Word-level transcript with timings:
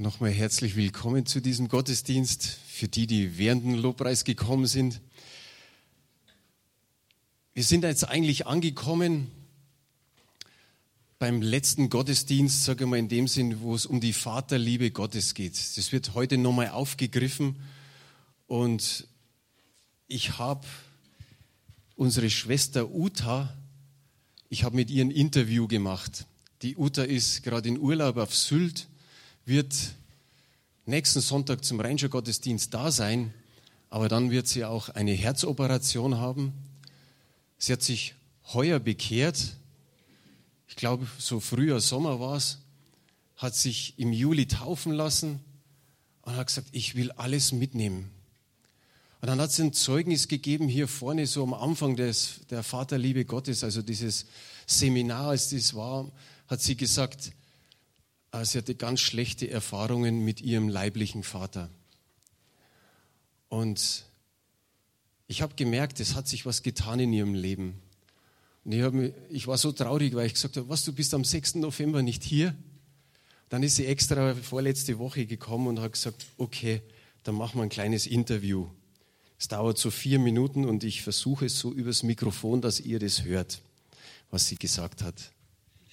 Nochmal 0.00 0.30
herzlich 0.30 0.76
willkommen 0.76 1.26
zu 1.26 1.42
diesem 1.42 1.68
Gottesdienst, 1.68 2.56
für 2.66 2.88
die, 2.88 3.06
die 3.06 3.36
während 3.36 3.64
dem 3.64 3.74
Lobpreis 3.74 4.24
gekommen 4.24 4.64
sind. 4.64 4.98
Wir 7.52 7.62
sind 7.64 7.84
jetzt 7.84 8.08
eigentlich 8.08 8.46
angekommen 8.46 9.30
beim 11.18 11.42
letzten 11.42 11.90
Gottesdienst, 11.90 12.64
sage 12.64 12.84
ich 12.84 12.90
mal 12.90 12.98
in 12.98 13.10
dem 13.10 13.28
Sinn, 13.28 13.60
wo 13.60 13.74
es 13.74 13.84
um 13.84 14.00
die 14.00 14.14
Vaterliebe 14.14 14.90
Gottes 14.90 15.34
geht. 15.34 15.52
Das 15.76 15.92
wird 15.92 16.14
heute 16.14 16.38
nochmal 16.38 16.70
aufgegriffen 16.70 17.56
und 18.46 19.06
ich 20.06 20.38
habe 20.38 20.66
unsere 21.94 22.30
Schwester 22.30 22.90
Uta, 22.90 23.54
ich 24.48 24.64
habe 24.64 24.76
mit 24.76 24.88
ihr 24.88 25.04
ein 25.04 25.10
Interview 25.10 25.68
gemacht. 25.68 26.24
Die 26.62 26.78
Uta 26.78 27.02
ist 27.02 27.42
gerade 27.42 27.68
in 27.68 27.78
Urlaub 27.78 28.16
auf 28.16 28.34
Sylt, 28.34 28.88
wird 29.44 29.74
nächsten 30.86 31.20
Sonntag 31.20 31.64
zum 31.64 31.80
Ranger-Gottesdienst 31.80 32.72
da 32.74 32.90
sein, 32.90 33.32
aber 33.88 34.08
dann 34.08 34.30
wird 34.30 34.46
sie 34.46 34.64
auch 34.64 34.88
eine 34.90 35.12
Herzoperation 35.12 36.18
haben. 36.18 36.52
Sie 37.58 37.72
hat 37.72 37.82
sich 37.82 38.14
heuer 38.52 38.78
bekehrt, 38.78 39.56
ich 40.68 40.76
glaube 40.76 41.06
so 41.18 41.40
früher 41.40 41.80
Sommer 41.80 42.20
war 42.20 42.36
es, 42.36 42.58
hat 43.36 43.54
sich 43.54 43.98
im 43.98 44.12
Juli 44.12 44.46
taufen 44.46 44.92
lassen 44.92 45.40
und 46.22 46.36
hat 46.36 46.46
gesagt, 46.46 46.68
ich 46.72 46.94
will 46.94 47.10
alles 47.12 47.52
mitnehmen. 47.52 48.10
Und 49.20 49.28
dann 49.28 49.40
hat 49.40 49.52
sie 49.52 49.64
ein 49.64 49.72
Zeugnis 49.72 50.28
gegeben 50.28 50.68
hier 50.68 50.88
vorne, 50.88 51.26
so 51.26 51.42
am 51.42 51.52
Anfang 51.52 51.96
des, 51.96 52.40
der 52.48 52.62
Vaterliebe 52.62 53.24
Gottes, 53.24 53.64
also 53.64 53.82
dieses 53.82 54.26
Seminar, 54.66 55.30
als 55.30 55.50
das 55.50 55.74
war, 55.74 56.10
hat 56.46 56.62
sie 56.62 56.76
gesagt, 56.76 57.32
sie 58.32 58.58
hatte 58.58 58.74
ganz 58.74 59.00
schlechte 59.00 59.50
Erfahrungen 59.50 60.24
mit 60.24 60.40
ihrem 60.40 60.68
leiblichen 60.68 61.22
Vater. 61.22 61.68
Und 63.48 64.04
ich 65.26 65.42
habe 65.42 65.54
gemerkt, 65.54 66.00
es 66.00 66.14
hat 66.14 66.28
sich 66.28 66.46
was 66.46 66.62
getan 66.62 67.00
in 67.00 67.12
ihrem 67.12 67.34
Leben. 67.34 67.80
Und 68.64 68.72
ich, 68.72 68.92
mich, 68.92 69.12
ich 69.30 69.46
war 69.46 69.58
so 69.58 69.72
traurig, 69.72 70.14
weil 70.14 70.26
ich 70.26 70.34
gesagt 70.34 70.56
habe, 70.56 70.68
was, 70.68 70.84
du 70.84 70.92
bist 70.92 71.14
am 71.14 71.24
6. 71.24 71.56
November 71.56 72.02
nicht 72.02 72.22
hier? 72.22 72.54
Dann 73.48 73.64
ist 73.64 73.76
sie 73.76 73.86
extra 73.86 74.34
vorletzte 74.34 74.98
Woche 74.98 75.26
gekommen 75.26 75.66
und 75.66 75.80
hat 75.80 75.92
gesagt, 75.92 76.26
okay, 76.36 76.82
dann 77.24 77.34
machen 77.34 77.58
wir 77.58 77.64
ein 77.64 77.68
kleines 77.68 78.06
Interview. 78.06 78.68
Es 79.38 79.48
dauert 79.48 79.78
so 79.78 79.90
vier 79.90 80.18
Minuten 80.18 80.64
und 80.64 80.84
ich 80.84 81.02
versuche 81.02 81.46
es 81.46 81.58
so 81.58 81.72
übers 81.72 82.02
Mikrofon, 82.02 82.60
dass 82.60 82.78
ihr 82.78 82.98
das 82.98 83.24
hört, 83.24 83.60
was 84.30 84.46
sie 84.46 84.56
gesagt 84.56 85.02
hat. 85.02 85.32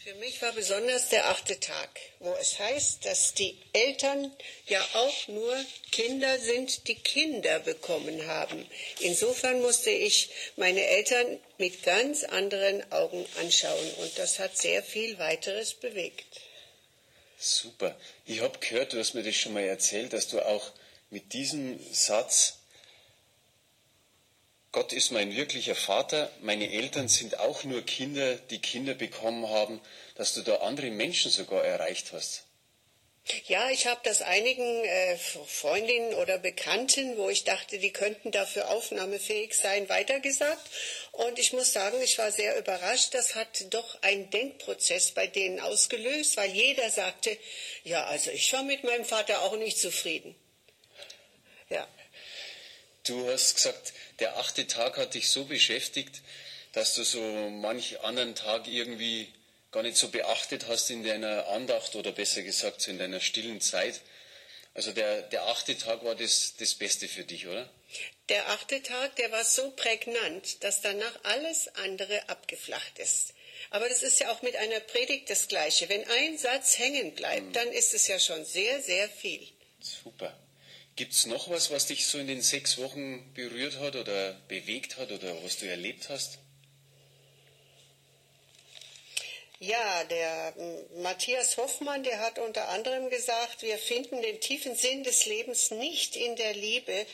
Für 0.07 0.15
mich 0.15 0.41
war 0.41 0.53
besonders 0.53 1.09
der 1.09 1.27
achte 1.27 1.59
Tag, 1.59 1.89
wo 2.19 2.33
es 2.39 2.57
heißt, 2.59 3.03
dass 3.03 3.33
die 3.33 3.57
Eltern 3.73 4.31
ja 4.67 4.81
auch 4.93 5.27
nur 5.27 5.53
Kinder 5.91 6.39
sind, 6.39 6.87
die 6.87 6.95
Kinder 6.95 7.59
bekommen 7.59 8.25
haben. 8.25 8.65
Insofern 9.01 9.61
musste 9.61 9.89
ich 9.89 10.29
meine 10.55 10.81
Eltern 10.81 11.41
mit 11.57 11.83
ganz 11.83 12.23
anderen 12.23 12.89
Augen 12.89 13.25
anschauen 13.41 13.93
und 13.97 14.17
das 14.17 14.39
hat 14.39 14.57
sehr 14.57 14.81
viel 14.81 15.19
weiteres 15.19 15.73
bewegt. 15.73 16.39
Super. 17.37 17.93
Ich 18.25 18.39
habe 18.39 18.59
gehört, 18.59 18.93
du 18.93 18.99
hast 18.99 19.13
mir 19.13 19.23
das 19.23 19.35
schon 19.35 19.51
mal 19.51 19.65
erzählt, 19.65 20.13
dass 20.13 20.29
du 20.29 20.39
auch 20.39 20.71
mit 21.09 21.33
diesem 21.33 21.81
Satz 21.91 22.56
Gott 24.77 24.93
ist 24.93 25.09
mein 25.09 25.35
wirklicher 25.35 25.73
Vater, 25.73 26.31
meine 26.39 26.71
Eltern 26.71 27.07
sind 27.07 27.39
auch 27.39 27.63
nur 27.63 27.81
Kinder, 27.81 28.35
die 28.35 28.59
Kinder 28.59 28.93
bekommen 28.93 29.49
haben, 29.49 29.81
dass 30.13 30.35
du 30.35 30.43
da 30.43 30.57
andere 30.57 30.91
Menschen 30.91 31.31
sogar 31.31 31.65
erreicht 31.65 32.13
hast. 32.13 32.43
Ja, 33.47 33.71
ich 33.71 33.87
habe 33.87 33.99
das 34.03 34.21
einigen 34.21 34.85
äh, 34.85 35.17
Freundinnen 35.17 36.13
oder 36.13 36.37
Bekannten, 36.37 37.17
wo 37.17 37.27
ich 37.27 37.43
dachte, 37.43 37.79
die 37.79 37.91
könnten 37.91 38.29
dafür 38.29 38.69
aufnahmefähig 38.69 39.55
sein, 39.55 39.89
weitergesagt. 39.89 40.69
Und 41.11 41.39
ich 41.39 41.53
muss 41.53 41.73
sagen, 41.73 41.99
ich 42.03 42.19
war 42.19 42.31
sehr 42.31 42.55
überrascht. 42.59 43.15
Das 43.15 43.33
hat 43.33 43.73
doch 43.73 44.03
einen 44.03 44.29
Denkprozess 44.29 45.09
bei 45.09 45.25
denen 45.25 45.59
ausgelöst, 45.59 46.37
weil 46.37 46.51
jeder 46.51 46.91
sagte, 46.91 47.35
ja, 47.83 48.05
also 48.05 48.29
ich 48.29 48.53
war 48.53 48.61
mit 48.61 48.83
meinem 48.83 49.05
Vater 49.05 49.41
auch 49.41 49.57
nicht 49.57 49.79
zufrieden. 49.79 50.35
Du 53.07 53.29
hast 53.29 53.55
gesagt, 53.55 53.93
der 54.19 54.37
achte 54.37 54.67
Tag 54.67 54.97
hat 54.97 55.13
dich 55.13 55.29
so 55.29 55.45
beschäftigt, 55.45 56.21
dass 56.73 56.95
du 56.95 57.03
so 57.03 57.21
manch 57.49 58.01
anderen 58.01 58.35
Tag 58.35 58.67
irgendwie 58.67 59.33
gar 59.71 59.83
nicht 59.83 59.97
so 59.97 60.09
beachtet 60.09 60.67
hast 60.67 60.89
in 60.89 61.03
deiner 61.03 61.47
Andacht 61.47 61.95
oder 61.95 62.11
besser 62.11 62.41
gesagt 62.43 62.81
so 62.81 62.91
in 62.91 62.99
deiner 62.99 63.19
stillen 63.19 63.61
Zeit. 63.61 64.01
Also 64.73 64.91
der, 64.91 65.23
der 65.23 65.47
achte 65.47 65.77
Tag 65.77 66.03
war 66.03 66.15
das, 66.15 66.55
das 66.59 66.75
Beste 66.75 67.07
für 67.07 67.23
dich, 67.23 67.47
oder? 67.47 67.69
Der 68.29 68.49
achte 68.49 68.83
Tag, 68.83 69.15
der 69.15 69.31
war 69.31 69.43
so 69.43 69.71
prägnant, 69.71 70.63
dass 70.63 70.81
danach 70.81 71.23
alles 71.23 71.67
andere 71.75 72.29
abgeflacht 72.29 72.99
ist. 72.99 73.33
Aber 73.69 73.89
das 73.89 74.03
ist 74.03 74.19
ja 74.19 74.31
auch 74.31 74.41
mit 74.41 74.55
einer 74.55 74.79
Predigt 74.81 75.29
das 75.29 75.47
Gleiche. 75.47 75.89
Wenn 75.89 76.07
ein 76.09 76.37
Satz 76.37 76.77
hängen 76.77 77.15
bleibt, 77.15 77.47
mhm. 77.47 77.53
dann 77.53 77.71
ist 77.71 77.93
es 77.93 78.07
ja 78.07 78.19
schon 78.19 78.45
sehr, 78.45 78.81
sehr 78.81 79.09
viel. 79.09 79.47
Super. 79.79 80.37
Gibt 80.97 81.13
es 81.13 81.27
noch 81.27 81.47
was, 81.51 81.69
was 81.69 81.85
dich 81.85 82.07
so 82.07 82.17
in 82.17 82.25
den 82.25 82.41
sechs 82.41 82.79
Wochen 82.79 83.31
berührt 83.35 83.79
hat 83.79 83.95
oder 83.95 84.33
bewegt 84.47 84.97
hat 84.97 85.11
oder 85.11 85.43
was 85.43 85.57
du 85.57 85.67
erlebt 85.67 86.09
hast? 86.09 86.39
Ja, 89.59 90.03
der 90.05 90.55
Matthias 90.95 91.57
Hoffmann, 91.57 92.03
der 92.03 92.19
hat 92.19 92.39
unter 92.39 92.69
anderem 92.69 93.11
gesagt, 93.11 93.61
wir 93.61 93.77
finden 93.77 94.23
den 94.23 94.41
tiefen 94.41 94.75
Sinn 94.75 95.03
des 95.03 95.27
Lebens 95.27 95.69
nicht 95.69 96.15
in 96.15 96.35
der 96.35 96.55
Liebe 96.55 97.05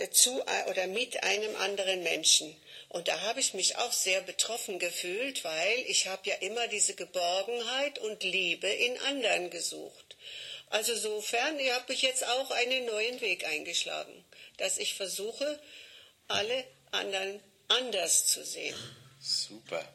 äh, 0.00 0.10
zu 0.10 0.40
äh, 0.40 0.70
oder 0.70 0.88
mit 0.88 1.22
einem 1.22 1.54
anderen 1.56 2.02
Menschen. 2.02 2.56
Und 2.88 3.06
da 3.06 3.20
habe 3.20 3.38
ich 3.38 3.54
mich 3.54 3.76
auch 3.76 3.92
sehr 3.92 4.22
betroffen 4.22 4.80
gefühlt, 4.80 5.44
weil 5.44 5.84
ich 5.86 6.08
habe 6.08 6.28
ja 6.28 6.34
immer 6.36 6.66
diese 6.66 6.94
Geborgenheit 6.94 8.00
und 8.00 8.24
Liebe 8.24 8.68
in 8.68 8.98
anderen 8.98 9.50
gesucht. 9.50 10.03
Also 10.74 10.96
sofern 10.96 11.56
habe 11.70 11.92
ich 11.92 12.02
jetzt 12.02 12.26
auch 12.26 12.50
einen 12.50 12.86
neuen 12.86 13.20
Weg 13.20 13.46
eingeschlagen, 13.46 14.24
dass 14.56 14.78
ich 14.78 14.94
versuche, 14.94 15.62
alle 16.26 16.64
anderen 16.90 17.40
anders 17.68 18.26
zu 18.26 18.44
sehen. 18.44 18.74
Super. 19.20 19.88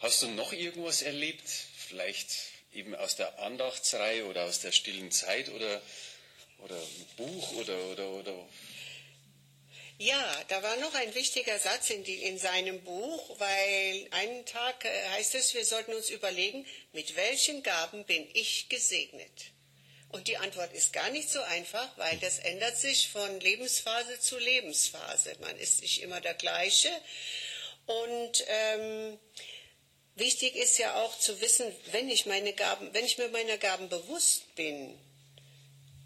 Hast 0.00 0.22
du 0.22 0.26
noch 0.26 0.52
irgendwas 0.52 1.02
erlebt? 1.02 1.48
Vielleicht 1.76 2.30
eben 2.72 2.96
aus 2.96 3.14
der 3.14 3.38
Andachtsreihe 3.38 4.26
oder 4.26 4.46
aus 4.46 4.58
der 4.58 4.72
stillen 4.72 5.12
Zeit 5.12 5.48
oder, 5.50 5.80
oder 6.64 6.74
ein 6.74 7.06
Buch 7.16 7.52
oder, 7.52 7.78
oder, 7.92 8.10
oder 8.10 8.48
ja, 9.98 10.44
da 10.48 10.64
war 10.64 10.76
noch 10.78 10.94
ein 10.94 11.14
wichtiger 11.14 11.56
Satz 11.60 11.90
in, 11.90 12.02
die, 12.02 12.24
in, 12.24 12.38
seinem 12.38 12.82
Buch, 12.82 13.38
weil 13.38 14.08
einen 14.10 14.44
Tag 14.46 14.84
äh, 14.84 15.08
heißt 15.10 15.36
es, 15.36 15.54
wir 15.54 15.64
sollten 15.64 15.94
uns 15.94 16.10
überlegen, 16.10 16.66
mit 16.92 17.14
welchen 17.14 17.62
Gaben 17.62 18.04
bin 18.04 18.28
ich 18.34 18.68
gesegnet? 18.68 19.52
Und 20.12 20.28
die 20.28 20.36
Antwort 20.36 20.72
ist 20.74 20.92
gar 20.92 21.08
nicht 21.10 21.30
so 21.30 21.40
einfach, 21.40 21.88
weil 21.96 22.18
das 22.18 22.38
ändert 22.38 22.76
sich 22.76 23.08
von 23.08 23.40
Lebensphase 23.40 24.20
zu 24.20 24.38
Lebensphase. 24.38 25.34
Man 25.40 25.56
ist 25.56 25.80
nicht 25.80 26.02
immer 26.02 26.20
der 26.20 26.34
gleiche. 26.34 26.90
Und 27.86 28.44
ähm, 28.46 29.18
wichtig 30.14 30.54
ist 30.54 30.78
ja 30.78 31.02
auch 31.02 31.18
zu 31.18 31.40
wissen, 31.40 31.74
wenn 31.92 32.10
ich 32.10 32.26
meine 32.26 32.52
Gaben, 32.52 32.92
wenn 32.92 33.06
ich 33.06 33.16
mir 33.16 33.28
meiner 33.28 33.56
Gaben 33.56 33.88
bewusst 33.88 34.54
bin, 34.54 34.98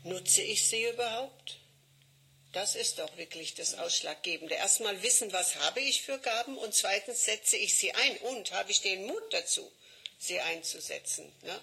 nutze 0.05 0.41
ich 0.41 0.65
sie 0.67 0.84
überhaupt? 0.84 1.59
Das 2.53 2.77
ist 2.77 3.00
doch 3.00 3.17
wirklich 3.17 3.55
das 3.55 3.75
Ausschlaggebende. 3.75 4.55
Erstmal 4.55 5.03
wissen, 5.03 5.33
was 5.33 5.56
habe 5.56 5.81
ich 5.81 6.03
für 6.03 6.19
Gaben 6.21 6.56
und 6.56 6.75
zweitens 6.75 7.25
setze 7.25 7.56
ich 7.56 7.77
sie 7.77 7.93
ein 7.93 8.17
und 8.19 8.53
habe 8.53 8.71
ich 8.71 8.81
den 8.81 9.05
Mut 9.05 9.33
dazu, 9.33 9.71
sie 10.19 10.41
einzusetzen. 10.41 11.31
Ja? 11.43 11.61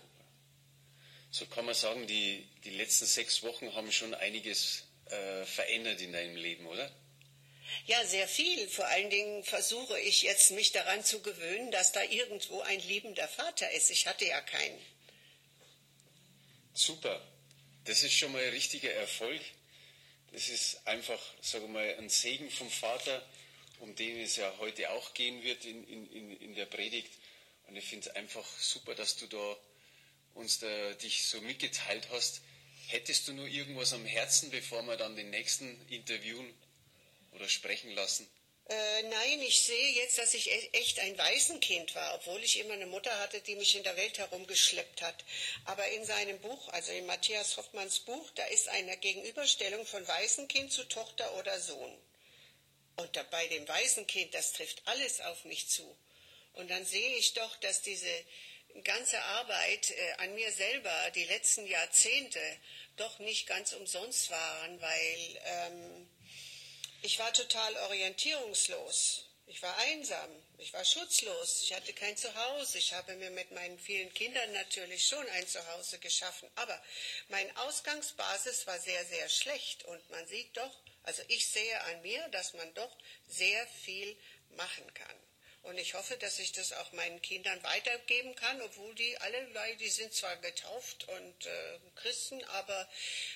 So 1.34 1.48
kann 1.48 1.66
man 1.66 1.74
sagen, 1.74 2.06
die, 2.06 2.48
die 2.64 2.70
letzten 2.70 3.08
sechs 3.08 3.42
Wochen 3.42 3.74
haben 3.74 3.92
schon 3.92 4.14
einiges 4.14 4.84
äh, 5.08 5.44
verändert 5.46 6.00
in 6.00 6.14
deinem 6.14 6.36
Leben, 6.36 6.68
oder? 6.68 6.92
Ja, 7.88 8.06
sehr 8.06 8.28
viel. 8.28 8.68
Vor 8.70 8.86
allen 8.86 9.10
Dingen 9.10 9.44
versuche 9.44 10.00
ich 10.02 10.22
jetzt, 10.22 10.52
mich 10.52 10.74
daran 10.74 11.04
zu 11.04 11.24
gewöhnen, 11.24 11.72
dass 11.72 11.92
da 11.92 12.04
irgendwo 12.04 12.62
ein 12.62 12.80
liebender 12.82 13.28
Vater 13.28 13.72
ist. 13.72 13.90
Ich 13.90 14.06
hatte 14.06 14.28
ja 14.28 14.40
keinen. 14.42 14.80
Super. 16.76 17.20
Das 17.86 18.04
ist 18.04 18.14
schon 18.14 18.32
mal 18.32 18.44
ein 18.44 18.52
richtiger 18.52 18.92
Erfolg. 18.92 19.42
Das 20.34 20.50
ist 20.50 20.86
einfach, 20.86 21.20
sage 21.42 21.68
mal, 21.68 21.96
ein 21.98 22.10
Segen 22.10 22.52
vom 22.52 22.70
Vater, 22.70 23.28
um 23.80 23.96
den 23.96 24.20
es 24.20 24.36
ja 24.36 24.54
heute 24.60 24.92
auch 24.92 25.16
gehen 25.16 25.42
wird 25.42 25.66
in, 25.66 25.84
in, 25.88 26.38
in 26.38 26.54
der 26.54 26.68
Predigt. 26.68 27.12
Und 27.66 27.76
ich 27.76 27.86
finde 27.86 28.08
es 28.08 28.16
einfach 28.16 28.46
super, 28.60 28.94
dass 28.94 29.16
du 29.16 29.26
da 29.26 29.58
uns 30.34 30.60
da, 30.60 30.94
dich 30.96 31.28
so 31.28 31.42
mitgeteilt 31.42 32.08
hast. 32.12 32.42
Hättest 32.88 33.28
du 33.28 33.34
nur 33.34 33.48
irgendwas 33.48 33.94
am 33.94 34.06
Herzen, 34.06 34.52
bevor 34.52 34.84
wir 34.84 34.98
dann 34.98 35.16
den 35.16 35.30
nächsten 35.30 35.80
interviewen 35.90 36.54
oder 37.32 37.48
sprechen 37.48 37.92
lassen? 37.92 38.28
Äh, 38.70 39.04
nein, 39.04 39.42
ich 39.42 39.62
sehe 39.62 39.94
jetzt, 39.94 40.18
dass 40.18 40.34
ich 40.34 40.50
e-, 40.50 40.70
echt 40.74 41.00
ein 41.00 41.18
Waisenkind 41.18 41.96
war, 41.96 42.16
obwohl 42.16 42.42
ich 42.42 42.60
immer 42.60 42.74
eine 42.74 42.86
Mutter 42.86 43.18
hatte, 43.20 43.42
die 43.42 43.56
mich 43.56 43.76
in 43.76 43.84
der 43.84 43.98
Welt 43.98 44.18
herumgeschleppt 44.18 45.02
hat. 45.02 45.26
Aber 45.66 45.86
in 45.90 46.06
seinem 46.06 46.40
Buch, 46.40 46.70
also 46.70 46.92
in 46.94 47.06
Matthias 47.06 47.58
Hoffmanns 47.58 48.00
Buch, 48.00 48.30
da 48.36 48.46
ist 48.46 48.70
eine 48.70 48.96
Gegenüberstellung 48.98 49.86
von 49.86 50.08
Waisenkind 50.08 50.72
zu 50.72 50.86
Tochter 50.86 51.34
oder 51.36 51.60
Sohn. 51.60 51.98
Und 52.96 53.16
da 53.16 53.24
bei 53.24 53.48
dem 53.48 53.68
Waisenkind, 53.68 54.34
das 54.34 54.54
trifft 54.54 54.82
alles 54.86 55.20
auf 55.20 55.44
mich 55.46 55.68
zu. 55.68 55.98
Und 56.54 56.70
dann 56.70 56.86
sehe 56.86 57.18
ich 57.18 57.34
doch, 57.34 57.56
dass 57.58 57.82
diese 57.82 58.08
ganze 58.84 59.22
Arbeit 59.22 59.92
äh, 59.92 60.14
an 60.18 60.34
mir 60.36 60.52
selber 60.52 61.12
die 61.16 61.26
letzten 61.26 61.68
Jahrzehnte 61.68 62.40
doch 62.98 63.20
nicht 63.20 63.48
ganz 63.48 63.74
umsonst 63.74 64.30
waren, 64.32 64.82
weil 64.82 65.42
ähm, 65.46 66.10
ich 67.02 67.20
war 67.20 67.32
total 67.34 67.76
orientierungslos. 67.78 69.26
Ich 69.46 69.62
war 69.62 69.78
einsam, 69.78 70.30
ich 70.58 70.72
war 70.74 70.86
schutzlos, 70.86 71.64
ich 71.64 71.74
hatte 71.74 71.92
kein 71.94 72.16
Zuhause. 72.16 72.78
Ich 72.78 72.94
habe 72.94 73.16
mir 73.16 73.30
mit 73.30 73.52
meinen 73.52 73.78
vielen 73.78 74.14
Kindern 74.14 74.52
natürlich 74.54 75.06
schon 75.06 75.28
ein 75.32 75.48
Zuhause 75.48 76.00
geschaffen, 76.00 76.50
aber 76.56 76.82
meine 77.28 77.56
Ausgangsbasis 77.58 78.66
war 78.66 78.80
sehr, 78.80 79.06
sehr 79.06 79.28
schlecht 79.28 79.84
und 79.84 80.10
man 80.12 80.26
sieht 80.28 80.56
doch, 80.56 80.80
also 81.04 81.22
ich 81.28 81.46
sehe 81.48 81.82
an 81.82 82.02
mir, 82.02 82.28
dass 82.30 82.54
man 82.54 82.74
doch 82.74 82.98
sehr 83.28 83.68
viel 83.68 84.18
machen 84.56 84.92
kann. 84.94 85.33
Und 85.64 85.78
ich 85.78 85.94
hoffe, 85.94 86.18
dass 86.18 86.40
ich 86.40 86.52
das 86.52 86.74
auch 86.74 86.92
meinen 86.92 87.22
Kindern 87.22 87.62
weitergeben 87.64 88.36
kann, 88.36 88.62
obwohl 88.62 88.94
die 88.96 89.18
alle, 89.20 89.48
die 89.80 89.90
sind 89.90 90.14
zwar 90.14 90.36
getauft 90.38 91.08
und 91.08 91.46
äh, 91.46 91.80
Christen, 91.96 92.44
aber 92.46 92.88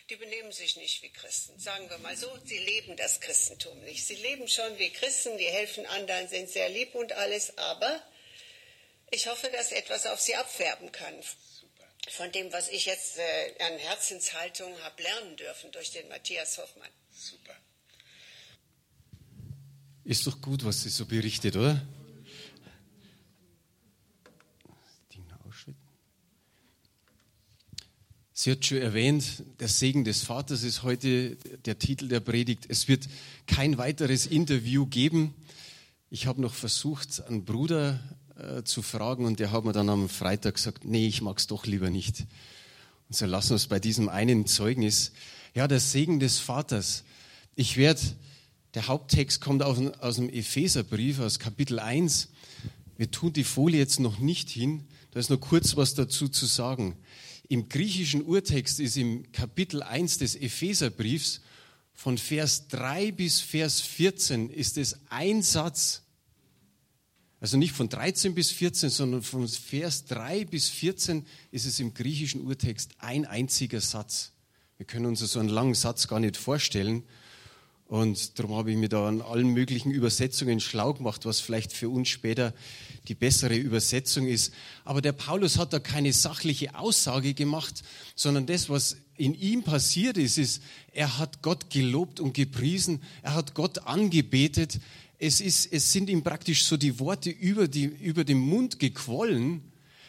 die 0.10 0.18
benehmen 0.18 0.52
sich 0.52 0.76
nicht 0.76 1.02
wie 1.04 1.10
Christen. 1.10 1.58
Sagen 1.58 1.90
wir 1.90 1.98
mal 2.00 2.18
so, 2.18 2.30
sie 2.44 2.58
leben 2.58 2.98
das 2.98 3.22
Christentum 3.22 3.80
nicht. 3.86 4.06
Sie 4.06 4.16
leben 4.16 4.50
schon 4.50 4.78
wie 4.78 4.92
Christen, 4.92 5.38
die 5.38 5.46
helfen 5.46 5.86
anderen, 5.86 6.28
sind 6.28 6.50
sehr 6.50 6.68
lieb 6.68 6.96
und 6.96 7.14
alles, 7.14 7.58
aber 7.58 8.04
ich 9.10 9.28
hoffe, 9.28 9.50
dass 9.50 9.72
etwas 9.72 10.06
auf 10.06 10.20
sie 10.20 10.36
abfärben 10.36 10.92
kann. 10.92 11.16
Von 12.10 12.32
dem, 12.34 12.52
was 12.52 12.68
ich 12.68 12.86
jetzt 12.86 13.20
äh, 13.20 13.64
an 13.64 13.78
Herzenshaltung 13.78 14.78
habe 14.84 15.02
lernen 15.02 15.38
dürfen 15.38 15.72
durch 15.72 15.92
den 15.92 16.10
Matthias 16.10 16.58
Hoffmann. 16.58 16.90
Super. 17.10 17.56
Ist 20.04 20.28
doch 20.28 20.42
gut, 20.42 20.66
was 20.66 20.84
sie 20.84 20.90
so 20.90 21.06
berichtet, 21.06 21.56
oder? 21.56 21.86
Sie 28.40 28.52
hat 28.52 28.64
schon 28.64 28.78
erwähnt, 28.78 29.42
der 29.60 29.68
Segen 29.68 30.04
des 30.04 30.22
Vaters 30.22 30.62
ist 30.62 30.84
heute 30.84 31.38
der 31.66 31.80
Titel 31.80 32.08
der 32.08 32.20
Predigt. 32.20 32.66
Es 32.68 32.88
wird 32.88 33.08
kein 33.48 33.80
weiteres 33.80 34.28
Interview 34.28 34.86
geben. 34.86 35.34
Ich 36.12 36.28
habe 36.28 36.40
noch 36.40 36.54
versucht, 36.54 37.26
einen 37.28 37.46
Bruder 37.46 38.00
äh, 38.36 38.62
zu 38.62 38.84
fragen 38.84 39.26
und 39.26 39.40
der 39.40 39.52
hat 39.52 39.66
mir 39.66 39.72
dann 39.72 39.90
am 39.90 40.08
Freitag 40.08 40.54
gesagt, 40.54 40.86
nee, 40.86 41.08
ich 41.08 41.24
mag 41.24 41.40
es 41.40 41.48
doch 41.48 41.66
lieber 41.66 41.90
nicht. 41.90 42.28
Und 43.10 43.16
so 43.16 43.26
lassen 43.26 43.50
wir 43.50 43.56
es 43.56 43.66
bei 43.66 43.80
diesem 43.80 44.08
einen 44.08 44.46
Zeugnis. 44.46 45.14
Ja, 45.56 45.68
der 45.68 45.80
Segen 45.80 46.20
des 46.20 46.38
Vaters. 46.38 47.06
Ich 47.56 47.76
werde, 47.76 48.02
der 48.76 48.88
Haupttext 48.88 49.42
kommt 49.42 49.64
aus, 49.64 49.80
aus 50.00 50.18
dem 50.18 50.30
Epheserbrief, 50.30 51.22
aus 51.22 51.40
Kapitel 51.40 51.80
1. 51.80 52.30
Wir 52.98 53.10
tun 53.10 53.34
die 53.34 53.44
Folie 53.44 53.80
jetzt 53.80 54.00
noch 54.00 54.20
nicht 54.20 54.48
hin. 54.48 54.84
Da 55.10 55.20
ist 55.20 55.32
noch 55.32 55.42
kurz 55.42 55.76
was 55.76 55.96
dazu 55.96 56.28
zu 56.28 56.46
sagen. 56.46 56.98
Im 57.50 57.70
griechischen 57.70 58.24
Urtext 58.24 58.80
ist 58.80 58.98
im 58.98 59.32
Kapitel 59.32 59.82
1 59.82 60.18
des 60.18 60.36
Epheserbriefs 60.36 61.42
von 61.94 62.18
Vers 62.18 62.68
3 62.68 63.12
bis 63.12 63.40
Vers 63.40 63.82
14 63.82 64.50
ist 64.50 64.78
es 64.78 65.00
ein 65.10 65.42
Satz. 65.42 66.04
Also 67.40 67.58
nicht 67.58 67.74
von 67.74 67.88
13 67.88 68.36
bis 68.36 68.52
14, 68.52 68.90
sondern 68.90 69.22
von 69.24 69.48
Vers 69.48 70.06
3 70.06 70.46
bis 70.46 70.70
14 70.70 71.26
ist 71.52 71.66
es 71.66 71.80
im 71.80 71.94
griechischen 71.94 72.42
Urtext 72.46 72.92
ein 72.98 73.26
einziger 73.26 73.80
Satz. 73.80 74.34
Wir 74.78 74.86
können 74.86 75.06
uns 75.06 75.20
so 75.20 75.40
einen 75.40 75.50
langen 75.50 75.76
Satz 75.76 76.08
gar 76.08 76.20
nicht 76.20 76.38
vorstellen. 76.38 77.04
Und 77.88 78.38
darum 78.38 78.54
habe 78.58 78.72
ich 78.72 78.78
mir 78.78 78.90
da 78.90 79.08
an 79.08 79.22
allen 79.22 79.54
möglichen 79.54 79.92
Übersetzungen 79.92 80.60
schlau 80.60 80.94
gemacht, 80.94 81.26
was 81.26 81.40
vielleicht 81.40 81.72
für 81.72 81.88
uns 81.88 82.10
später 82.10 82.54
die 83.08 83.16
bessere 83.16 83.56
Übersetzung 83.56 84.28
ist. 84.28 84.54
Aber 84.84 85.02
der 85.02 85.14
Paulus 85.14 85.58
hat 85.58 85.72
da 85.72 85.80
keine 85.80 86.12
sachliche 86.12 86.76
Aussage 86.76 87.34
gemacht, 87.34 87.84
sondern 88.14 88.46
das, 88.46 88.70
was 88.70 88.98
in 89.16 89.34
ihm 89.34 89.64
passiert 89.64 90.18
ist, 90.18 90.38
ist, 90.38 90.62
er 90.92 91.18
hat 91.18 91.42
Gott 91.42 91.70
gelobt 91.70 92.20
und 92.20 92.34
gepriesen, 92.34 93.02
er 93.22 93.36
hat 93.36 93.54
Gott 93.54 93.80
angebetet. 93.80 94.82
Es, 95.18 95.40
ist, 95.40 95.72
es 95.72 95.94
sind 95.94 96.10
ihm 96.10 96.24
praktisch 96.24 96.66
so 96.66 96.76
die 96.76 97.00
Worte 97.00 97.30
über, 97.30 97.70
die, 97.70 97.86
über 97.86 98.26
den 98.26 98.40
Mund 98.40 98.80
gequollen 98.80 99.62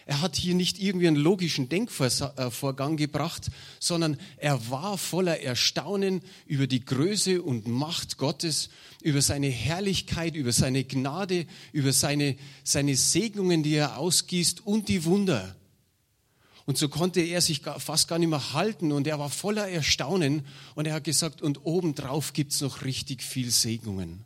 er 0.08 0.22
hat 0.22 0.36
hier 0.36 0.54
nicht 0.54 0.80
irgendwie 0.80 1.06
einen 1.06 1.16
logischen 1.18 1.68
Denkvorgang 1.68 2.96
gebracht, 2.96 3.50
sondern 3.78 4.16
er 4.38 4.70
war 4.70 4.96
voller 4.96 5.42
Erstaunen 5.42 6.22
über 6.46 6.66
die 6.66 6.82
Größe 6.82 7.42
und 7.42 7.68
Macht 7.68 8.16
Gottes, 8.16 8.70
über 9.02 9.20
seine 9.20 9.48
Herrlichkeit, 9.48 10.34
über 10.34 10.50
seine 10.50 10.84
Gnade, 10.84 11.44
über 11.72 11.92
seine, 11.92 12.36
seine 12.64 12.96
Segnungen, 12.96 13.62
die 13.62 13.74
er 13.74 13.98
ausgießt 13.98 14.66
und 14.66 14.88
die 14.88 15.04
Wunder. 15.04 15.54
Und 16.64 16.78
so 16.78 16.88
konnte 16.88 17.20
er 17.20 17.42
sich 17.42 17.60
fast 17.60 18.08
gar 18.08 18.18
nicht 18.18 18.30
mehr 18.30 18.54
halten 18.54 18.92
und 18.92 19.06
er 19.06 19.18
war 19.18 19.28
voller 19.28 19.68
Erstaunen 19.68 20.46
und 20.74 20.86
er 20.86 20.94
hat 20.94 21.04
gesagt, 21.04 21.42
und 21.42 21.66
obendrauf 21.66 22.32
gibt's 22.32 22.62
noch 22.62 22.82
richtig 22.82 23.22
viel 23.22 23.50
Segnungen. 23.50 24.24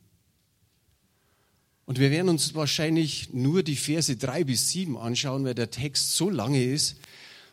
Und 1.85 1.99
wir 1.99 2.11
werden 2.11 2.29
uns 2.29 2.55
wahrscheinlich 2.55 3.33
nur 3.33 3.63
die 3.63 3.77
Verse 3.77 4.17
drei 4.17 4.45
bis 4.45 4.71
sieben 4.71 4.97
anschauen, 4.97 5.45
weil 5.45 5.55
der 5.55 5.71
Text 5.71 6.15
so 6.15 6.31
lange 6.31 6.63
ist. 6.63 6.97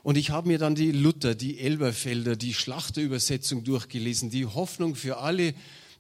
Und 0.04 0.18
ich 0.18 0.30
habe 0.30 0.48
mir 0.48 0.60
dann 0.60 0.76
die 0.76 0.92
Luther, 0.92 1.36
die 1.36 1.60
Elberfelder, 1.60 2.36
die 2.36 2.54
Schlachterübersetzung 2.54 3.64
durchgelesen, 3.64 4.30
die 4.30 4.46
Hoffnung 4.46 4.96
für 4.96 5.18
alle, 5.18 5.54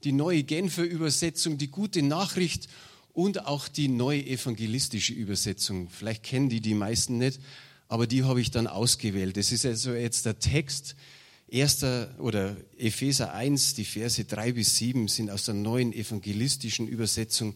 die 0.04 0.12
neue 0.12 0.44
Genfer 0.44 0.84
Übersetzung, 0.84 1.58
die 1.58 1.68
gute 1.68 2.02
Nachricht 2.02 2.68
und 3.14 3.46
auch 3.46 3.68
die 3.68 3.90
neue 3.90 4.26
evangelistische 4.26 5.14
Übersetzung. 5.14 5.90
Vielleicht 5.90 6.24
kennen 6.24 6.50
die 6.50 6.62
die 6.62 6.76
meisten 6.76 7.18
nicht, 7.18 7.40
aber 7.88 8.08
die 8.08 8.24
habe 8.24 8.40
ich 8.40 8.52
dann 8.52 8.68
ausgewählt. 8.68 9.36
Das 9.36 9.52
ist 9.52 9.66
also 9.66 9.94
jetzt 9.94 10.26
der 10.26 10.40
Text. 10.40 10.96
Erster 11.52 12.14
oder 12.20 12.56
Epheser 12.78 13.34
1, 13.34 13.74
die 13.74 13.84
Verse 13.84 14.24
3 14.24 14.52
bis 14.52 14.78
7 14.78 15.08
sind 15.08 15.32
aus 15.32 15.46
der 15.46 15.56
neuen 15.56 15.94
evangelistischen 15.94 16.88
Übersetzung 16.88 17.56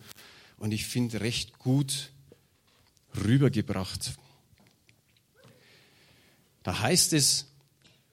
und 0.63 0.71
ich 0.71 0.85
finde 0.85 1.19
recht 1.19 1.59
gut 1.59 2.13
rübergebracht. 3.21 4.13
Da 6.63 6.79
heißt 6.79 7.11
es, 7.11 7.47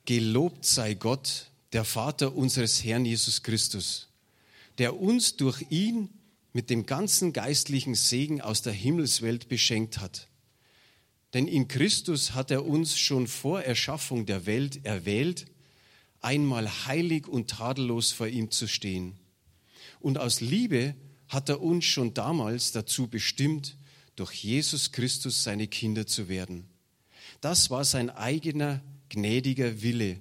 gelobt 0.05 0.65
sei 0.65 0.95
Gott, 0.95 1.53
der 1.73 1.85
Vater 1.85 2.35
unseres 2.35 2.83
Herrn 2.83 3.05
Jesus 3.05 3.45
Christus, 3.45 4.09
der 4.79 5.01
uns 5.01 5.37
durch 5.37 5.65
ihn 5.71 6.09
mit 6.53 6.71
dem 6.71 6.87
ganzen 6.87 7.33
geistlichen 7.33 7.95
Segen 7.95 8.41
aus 8.41 8.63
der 8.63 8.73
Himmelswelt 8.73 9.49
beschenkt 9.49 10.01
hat. 10.01 10.27
Denn 11.35 11.47
in 11.47 11.69
Christus 11.69 12.35
hat 12.35 12.51
er 12.51 12.67
uns 12.67 12.99
schon 12.99 13.29
vor 13.29 13.63
Erschaffung 13.63 14.27
der 14.27 14.47
Welt 14.47 14.85
erwählt, 14.85 15.47
einmal 16.21 16.69
heilig 16.87 17.29
und 17.29 17.49
tadellos 17.49 18.11
vor 18.11 18.27
ihm 18.27 18.51
zu 18.51 18.67
stehen. 18.67 19.21
Und 20.01 20.19
aus 20.19 20.41
Liebe 20.41 20.97
hat 21.31 21.49
er 21.49 21.63
uns 21.63 21.85
schon 21.87 22.13
damals 22.13 22.73
dazu 22.73 23.07
bestimmt, 23.07 23.77
durch 24.17 24.35
Jesus 24.35 24.93
Christus 24.93 25.43
seine 25.45 25.69
Kinder 25.69 26.07
zu 26.07 26.29
werden. 26.29 26.67
Das 27.41 27.71
war 27.71 27.85
sein 27.85 28.11
eigener 28.11 28.83
gnädiger 29.09 29.81
Wille 29.81 30.19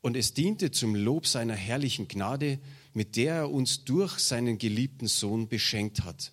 und 0.00 0.16
es 0.16 0.32
diente 0.32 0.70
zum 0.70 0.94
Lob 0.94 1.26
seiner 1.26 1.54
herrlichen 1.54 2.06
Gnade, 2.08 2.60
mit 2.94 3.16
der 3.16 3.34
er 3.34 3.50
uns 3.50 3.84
durch 3.84 4.20
seinen 4.20 4.56
geliebten 4.56 5.08
Sohn 5.08 5.48
beschenkt 5.48 6.04
hat. 6.04 6.30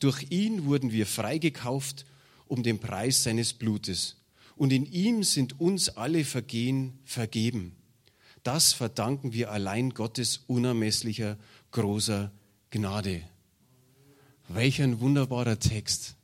Durch 0.00 0.26
ihn 0.30 0.64
wurden 0.64 0.90
wir 0.90 1.06
freigekauft 1.06 2.06
um 2.48 2.62
den 2.62 2.80
Preis 2.80 3.22
seines 3.22 3.52
Blutes 3.52 4.16
und 4.56 4.72
in 4.72 4.90
ihm 4.90 5.22
sind 5.22 5.60
uns 5.60 5.90
alle 5.90 6.24
Vergehen 6.24 6.98
vergeben. 7.04 7.76
Das 8.42 8.72
verdanken 8.72 9.34
wir 9.34 9.52
allein 9.52 9.90
Gottes 9.90 10.40
unermesslicher 10.46 11.38
großer 11.72 12.32
Gnade. 12.70 13.22
Welch 14.48 14.82
ein 14.82 15.00
wunderbarer 15.00 15.58
Text. 15.58 16.16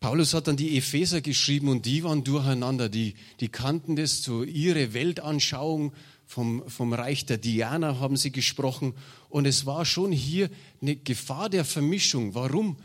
Paulus 0.00 0.34
hat 0.34 0.48
dann 0.48 0.58
die 0.58 0.76
Epheser 0.76 1.22
geschrieben 1.22 1.68
und 1.68 1.86
die 1.86 2.04
waren 2.04 2.24
durcheinander. 2.24 2.90
Die, 2.90 3.14
die 3.40 3.48
kannten 3.48 3.96
das, 3.96 4.22
so 4.22 4.42
ihre 4.42 4.92
Weltanschauung 4.92 5.94
vom, 6.26 6.68
vom 6.68 6.92
Reich 6.92 7.24
der 7.24 7.38
Diana 7.38 7.98
haben 8.00 8.18
sie 8.18 8.30
gesprochen. 8.30 8.92
Und 9.30 9.46
es 9.46 9.64
war 9.64 9.86
schon 9.86 10.12
hier 10.12 10.50
eine 10.82 10.96
Gefahr 10.96 11.48
der 11.48 11.64
Vermischung. 11.64 12.34
Warum? 12.34 12.76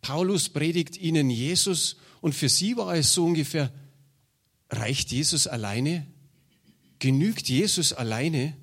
Paulus 0.00 0.48
predigt 0.48 0.96
ihnen 0.96 1.28
Jesus 1.28 1.96
und 2.20 2.34
für 2.34 2.48
sie 2.48 2.76
war 2.76 2.94
es 2.94 3.12
so 3.14 3.24
ungefähr, 3.24 3.72
reicht 4.70 5.10
Jesus 5.10 5.48
alleine? 5.48 6.06
Genügt 7.00 7.48
Jesus 7.48 7.92
alleine? 7.92 8.56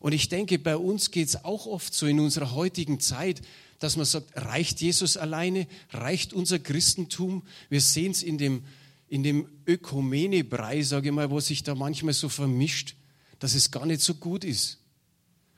Und 0.00 0.12
ich 0.12 0.28
denke, 0.28 0.58
bei 0.58 0.76
uns 0.76 1.10
geht 1.10 1.28
es 1.28 1.44
auch 1.44 1.66
oft 1.66 1.92
so 1.92 2.06
in 2.06 2.20
unserer 2.20 2.52
heutigen 2.52 3.00
Zeit, 3.00 3.42
dass 3.78 3.96
man 3.96 4.06
sagt, 4.06 4.30
reicht 4.34 4.80
Jesus 4.80 5.16
alleine? 5.16 5.66
Reicht 5.90 6.32
unser 6.32 6.58
Christentum? 6.58 7.42
Wir 7.68 7.80
sehen 7.80 8.12
es 8.12 8.22
in 8.22 8.38
dem, 8.38 8.64
in 9.08 9.22
dem 9.22 9.48
Ökumene-Brei, 9.66 10.82
sage 10.82 11.08
ich 11.08 11.14
mal, 11.14 11.30
wo 11.30 11.40
sich 11.40 11.62
da 11.62 11.74
manchmal 11.74 12.14
so 12.14 12.28
vermischt, 12.28 12.94
dass 13.38 13.54
es 13.54 13.70
gar 13.70 13.86
nicht 13.86 14.00
so 14.00 14.14
gut 14.14 14.44
ist. 14.44 14.78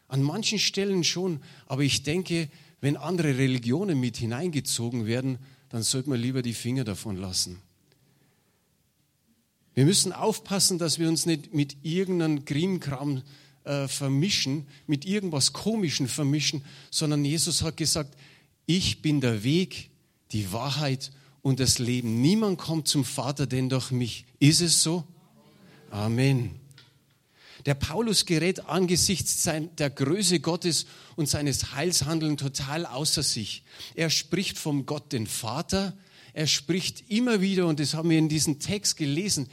An 0.09 0.23
manchen 0.23 0.59
Stellen 0.59 1.05
schon, 1.05 1.41
aber 1.67 1.83
ich 1.83 2.03
denke, 2.03 2.49
wenn 2.81 2.97
andere 2.97 3.37
Religionen 3.39 4.01
mit 4.01 4.17
hineingezogen 4.17 5.07
werden, 5.07 5.39
dann 5.69 5.83
sollte 5.83 6.11
man 6.11 6.21
lieber 6.21 6.43
die 6.43 6.55
Finger 6.55 6.85
davon 6.85 7.17
lassen. 7.17 7.61
Wir 9.75 9.85
müssen 9.85 10.13
aufpassen, 10.13 10.79
dass 10.79 10.99
wir 10.99 11.09
uns 11.09 11.27
nicht 11.27 11.55
mit 11.55 11.77
irgendeinem 11.83 12.45
Krimkram 12.45 13.23
äh, 13.65 13.89
vermischen, 13.89 14.67
mit 14.87 15.05
irgendwas 15.05 15.53
Komischen 15.53 16.09
vermischen, 16.09 16.65
sondern 16.91 17.25
Jesus 17.25 17.63
hat 17.63 17.77
gesagt, 17.77 18.17
ich 18.67 19.03
bin 19.03 19.21
der 19.21 19.43
Weg, 19.45 19.91
die 20.33 20.53
Wahrheit 20.53 21.11
und 21.43 21.61
das 21.61 21.79
Leben. 21.79 22.21
Niemand 22.21 22.59
kommt 22.59 22.89
zum 22.89 23.05
Vater 23.05 23.47
denn 23.47 23.69
durch 23.69 23.91
mich. 23.91 24.25
Ist 24.39 24.61
es 24.61 24.83
so? 24.83 25.05
Amen. 25.91 26.61
Der 27.67 27.75
Paulus 27.75 28.25
gerät 28.25 28.67
angesichts 28.67 29.49
der 29.77 29.91
Größe 29.91 30.41
Gottes 30.41 30.87
und 31.17 31.29
seines 31.29 31.75
Heilshandeln 31.75 32.37
total 32.37 32.87
außer 32.87 33.23
sich. 33.23 33.65
Er 33.95 34.09
spricht 34.09 34.59
vom 34.59 34.87
Gott 34.87 35.13
den 35.13 35.27
Vater. 35.27 35.95
Er 36.33 36.47
spricht 36.47 37.11
immer 37.11 37.41
wieder, 37.41 37.67
und 37.67 37.81
das 37.81 37.95
haben 37.95 38.09
wir 38.09 38.19
in 38.19 38.29
diesem 38.29 38.61
Text 38.61 38.97
gelesen, 38.97 39.49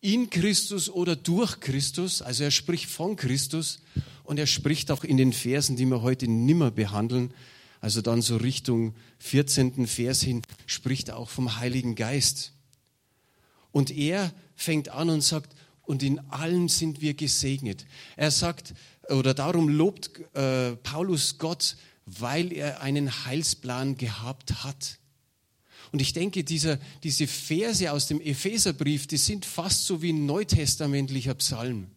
in 0.00 0.30
Christus 0.30 0.88
oder 0.88 1.16
durch 1.16 1.60
Christus. 1.60 2.22
Also 2.22 2.44
er 2.44 2.50
spricht 2.50 2.88
von 2.88 3.16
Christus 3.16 3.80
und 4.24 4.38
er 4.38 4.46
spricht 4.46 4.90
auch 4.90 5.04
in 5.04 5.16
den 5.16 5.32
Versen, 5.32 5.76
die 5.76 5.86
wir 5.86 6.02
heute 6.02 6.28
nimmer 6.28 6.70
behandeln. 6.70 7.32
Also 7.80 8.02
dann 8.02 8.22
so 8.22 8.36
Richtung 8.36 8.94
14. 9.18 9.86
Vers 9.86 10.22
hin, 10.22 10.42
spricht 10.66 11.08
er 11.08 11.16
auch 11.16 11.30
vom 11.30 11.56
Heiligen 11.56 11.94
Geist. 11.94 12.52
Und 13.72 13.90
er 13.90 14.32
fängt 14.54 14.90
an 14.90 15.10
und 15.10 15.22
sagt, 15.22 15.54
und 15.82 16.02
in 16.02 16.18
allem 16.30 16.68
sind 16.68 17.00
wir 17.00 17.14
gesegnet. 17.14 17.86
Er 18.16 18.30
sagt, 18.30 18.74
oder 19.08 19.34
darum 19.34 19.68
lobt 19.68 20.10
äh, 20.34 20.76
Paulus 20.76 21.38
Gott, 21.38 21.76
weil 22.06 22.52
er 22.52 22.80
einen 22.80 23.24
Heilsplan 23.24 23.96
gehabt 23.96 24.62
hat. 24.62 24.99
Und 25.92 26.00
ich 26.00 26.12
denke, 26.12 26.44
dieser, 26.44 26.78
diese 27.02 27.26
Verse 27.26 27.90
aus 27.90 28.06
dem 28.06 28.20
Epheserbrief, 28.20 29.06
die 29.06 29.16
sind 29.16 29.44
fast 29.44 29.86
so 29.86 30.02
wie 30.02 30.12
ein 30.12 30.26
neutestamentlicher 30.26 31.34
Psalm. 31.34 31.88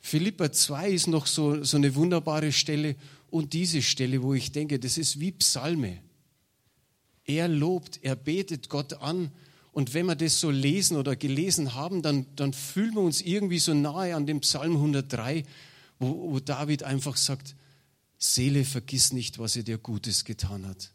Philippa 0.00 0.52
2 0.52 0.90
ist 0.90 1.06
noch 1.06 1.26
so, 1.26 1.62
so 1.64 1.76
eine 1.76 1.94
wunderbare 1.94 2.52
Stelle 2.52 2.96
und 3.30 3.52
diese 3.52 3.82
Stelle, 3.82 4.22
wo 4.22 4.34
ich 4.34 4.52
denke, 4.52 4.78
das 4.78 4.98
ist 4.98 5.20
wie 5.20 5.32
Psalme. 5.32 5.98
Er 7.24 7.48
lobt, 7.48 8.00
er 8.02 8.14
betet 8.14 8.68
Gott 8.68 8.94
an 8.94 9.30
und 9.72 9.94
wenn 9.94 10.06
wir 10.06 10.14
das 10.14 10.40
so 10.40 10.50
lesen 10.50 10.96
oder 10.96 11.16
gelesen 11.16 11.74
haben, 11.74 12.02
dann, 12.02 12.26
dann 12.36 12.52
fühlen 12.52 12.94
wir 12.94 13.02
uns 13.02 13.20
irgendwie 13.20 13.58
so 13.58 13.74
nahe 13.74 14.14
an 14.14 14.26
dem 14.26 14.40
Psalm 14.40 14.76
103, 14.76 15.44
wo, 15.98 16.32
wo 16.32 16.40
David 16.40 16.82
einfach 16.82 17.16
sagt, 17.16 17.56
Seele, 18.16 18.64
vergiss 18.64 19.12
nicht, 19.12 19.38
was 19.38 19.56
er 19.56 19.64
dir 19.64 19.78
Gutes 19.78 20.24
getan 20.24 20.66
hat. 20.66 20.92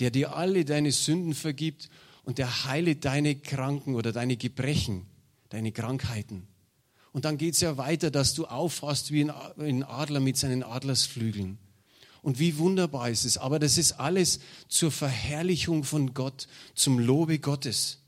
Der 0.00 0.10
dir 0.10 0.36
alle 0.36 0.64
deine 0.64 0.92
Sünden 0.92 1.34
vergibt 1.34 1.88
und 2.24 2.38
der 2.38 2.64
heile 2.64 2.96
deine 2.96 3.34
Kranken 3.34 3.94
oder 3.94 4.12
deine 4.12 4.36
Gebrechen, 4.36 5.06
deine 5.48 5.72
Krankheiten. 5.72 6.46
Und 7.12 7.24
dann 7.24 7.38
geht 7.38 7.54
es 7.54 7.60
ja 7.60 7.76
weiter, 7.78 8.10
dass 8.10 8.34
du 8.34 8.46
auffasst 8.46 9.10
wie 9.10 9.28
ein 9.58 9.82
Adler 9.82 10.20
mit 10.20 10.36
seinen 10.36 10.62
Adlersflügeln. 10.62 11.58
Und 12.22 12.38
wie 12.38 12.58
wunderbar 12.58 13.10
ist 13.10 13.24
es. 13.24 13.38
Aber 13.38 13.58
das 13.58 13.78
ist 13.78 13.92
alles 13.92 14.40
zur 14.68 14.92
Verherrlichung 14.92 15.84
von 15.84 16.14
Gott, 16.14 16.46
zum 16.74 16.98
Lobe 16.98 17.38
Gottes. 17.38 17.98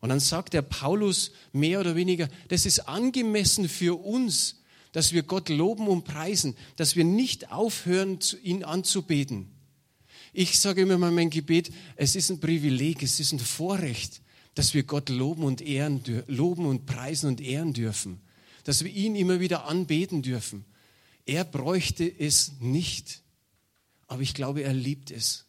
Und 0.00 0.08
dann 0.08 0.18
sagt 0.18 0.52
der 0.52 0.62
Paulus 0.62 1.30
mehr 1.52 1.78
oder 1.78 1.94
weniger, 1.94 2.28
das 2.48 2.66
ist 2.66 2.88
angemessen 2.88 3.68
für 3.68 4.02
uns, 4.04 4.62
dass 4.90 5.12
wir 5.12 5.22
Gott 5.22 5.48
loben 5.48 5.86
und 5.86 6.04
preisen, 6.04 6.56
dass 6.74 6.96
wir 6.96 7.04
nicht 7.04 7.52
aufhören, 7.52 8.18
ihn 8.42 8.64
anzubeten. 8.64 9.51
Ich 10.32 10.58
sage 10.58 10.80
immer 10.82 10.96
mal 10.96 11.10
mein 11.10 11.28
Gebet, 11.28 11.70
es 11.96 12.16
ist 12.16 12.30
ein 12.30 12.40
Privileg, 12.40 13.02
es 13.02 13.20
ist 13.20 13.32
ein 13.32 13.38
Vorrecht, 13.38 14.22
dass 14.54 14.72
wir 14.72 14.82
Gott 14.82 15.10
loben 15.10 15.44
und 15.44 15.60
ehren, 15.60 16.02
loben 16.26 16.64
und 16.64 16.86
preisen 16.86 17.28
und 17.28 17.40
ehren 17.40 17.74
dürfen, 17.74 18.20
dass 18.64 18.82
wir 18.82 18.90
ihn 18.90 19.14
immer 19.14 19.40
wieder 19.40 19.66
anbeten 19.66 20.22
dürfen. 20.22 20.64
Er 21.26 21.44
bräuchte 21.44 22.04
es 22.04 22.52
nicht, 22.60 23.22
aber 24.06 24.22
ich 24.22 24.32
glaube, 24.32 24.62
er 24.62 24.72
liebt 24.72 25.10
es. 25.10 25.44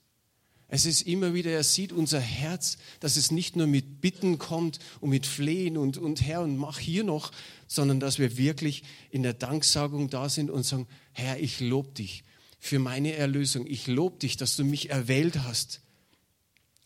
Es 0.67 0.85
ist 0.85 1.03
immer 1.03 1.33
wieder, 1.33 1.51
er 1.51 1.63
sieht 1.63 1.93
unser 1.93 2.19
Herz, 2.19 2.77
dass 2.99 3.15
es 3.15 3.31
nicht 3.31 3.55
nur 3.55 3.67
mit 3.67 4.01
Bitten 4.01 4.37
kommt 4.37 4.79
und 4.99 5.11
mit 5.11 5.25
Flehen 5.27 5.77
und, 5.77 5.97
und 5.97 6.21
Herr 6.23 6.41
und 6.41 6.57
mach 6.57 6.79
hier 6.79 7.03
noch, 7.03 7.31
sondern 7.67 7.99
dass 7.99 8.19
wir 8.19 8.37
wirklich 8.37 8.83
in 9.11 9.23
der 9.23 9.33
Danksagung 9.33 10.09
da 10.09 10.29
sind 10.29 10.49
und 10.49 10.63
sagen, 10.63 10.87
Herr, 11.11 11.39
ich 11.39 11.59
lobe 11.59 11.91
dich 11.91 12.23
für 12.63 12.79
meine 12.79 13.11
Erlösung. 13.11 13.67
Ich 13.67 13.87
lobe 13.87 14.19
dich, 14.19 14.37
dass 14.37 14.55
du 14.55 14.63
mich 14.63 14.89
erwählt 14.89 15.43
hast. 15.43 15.81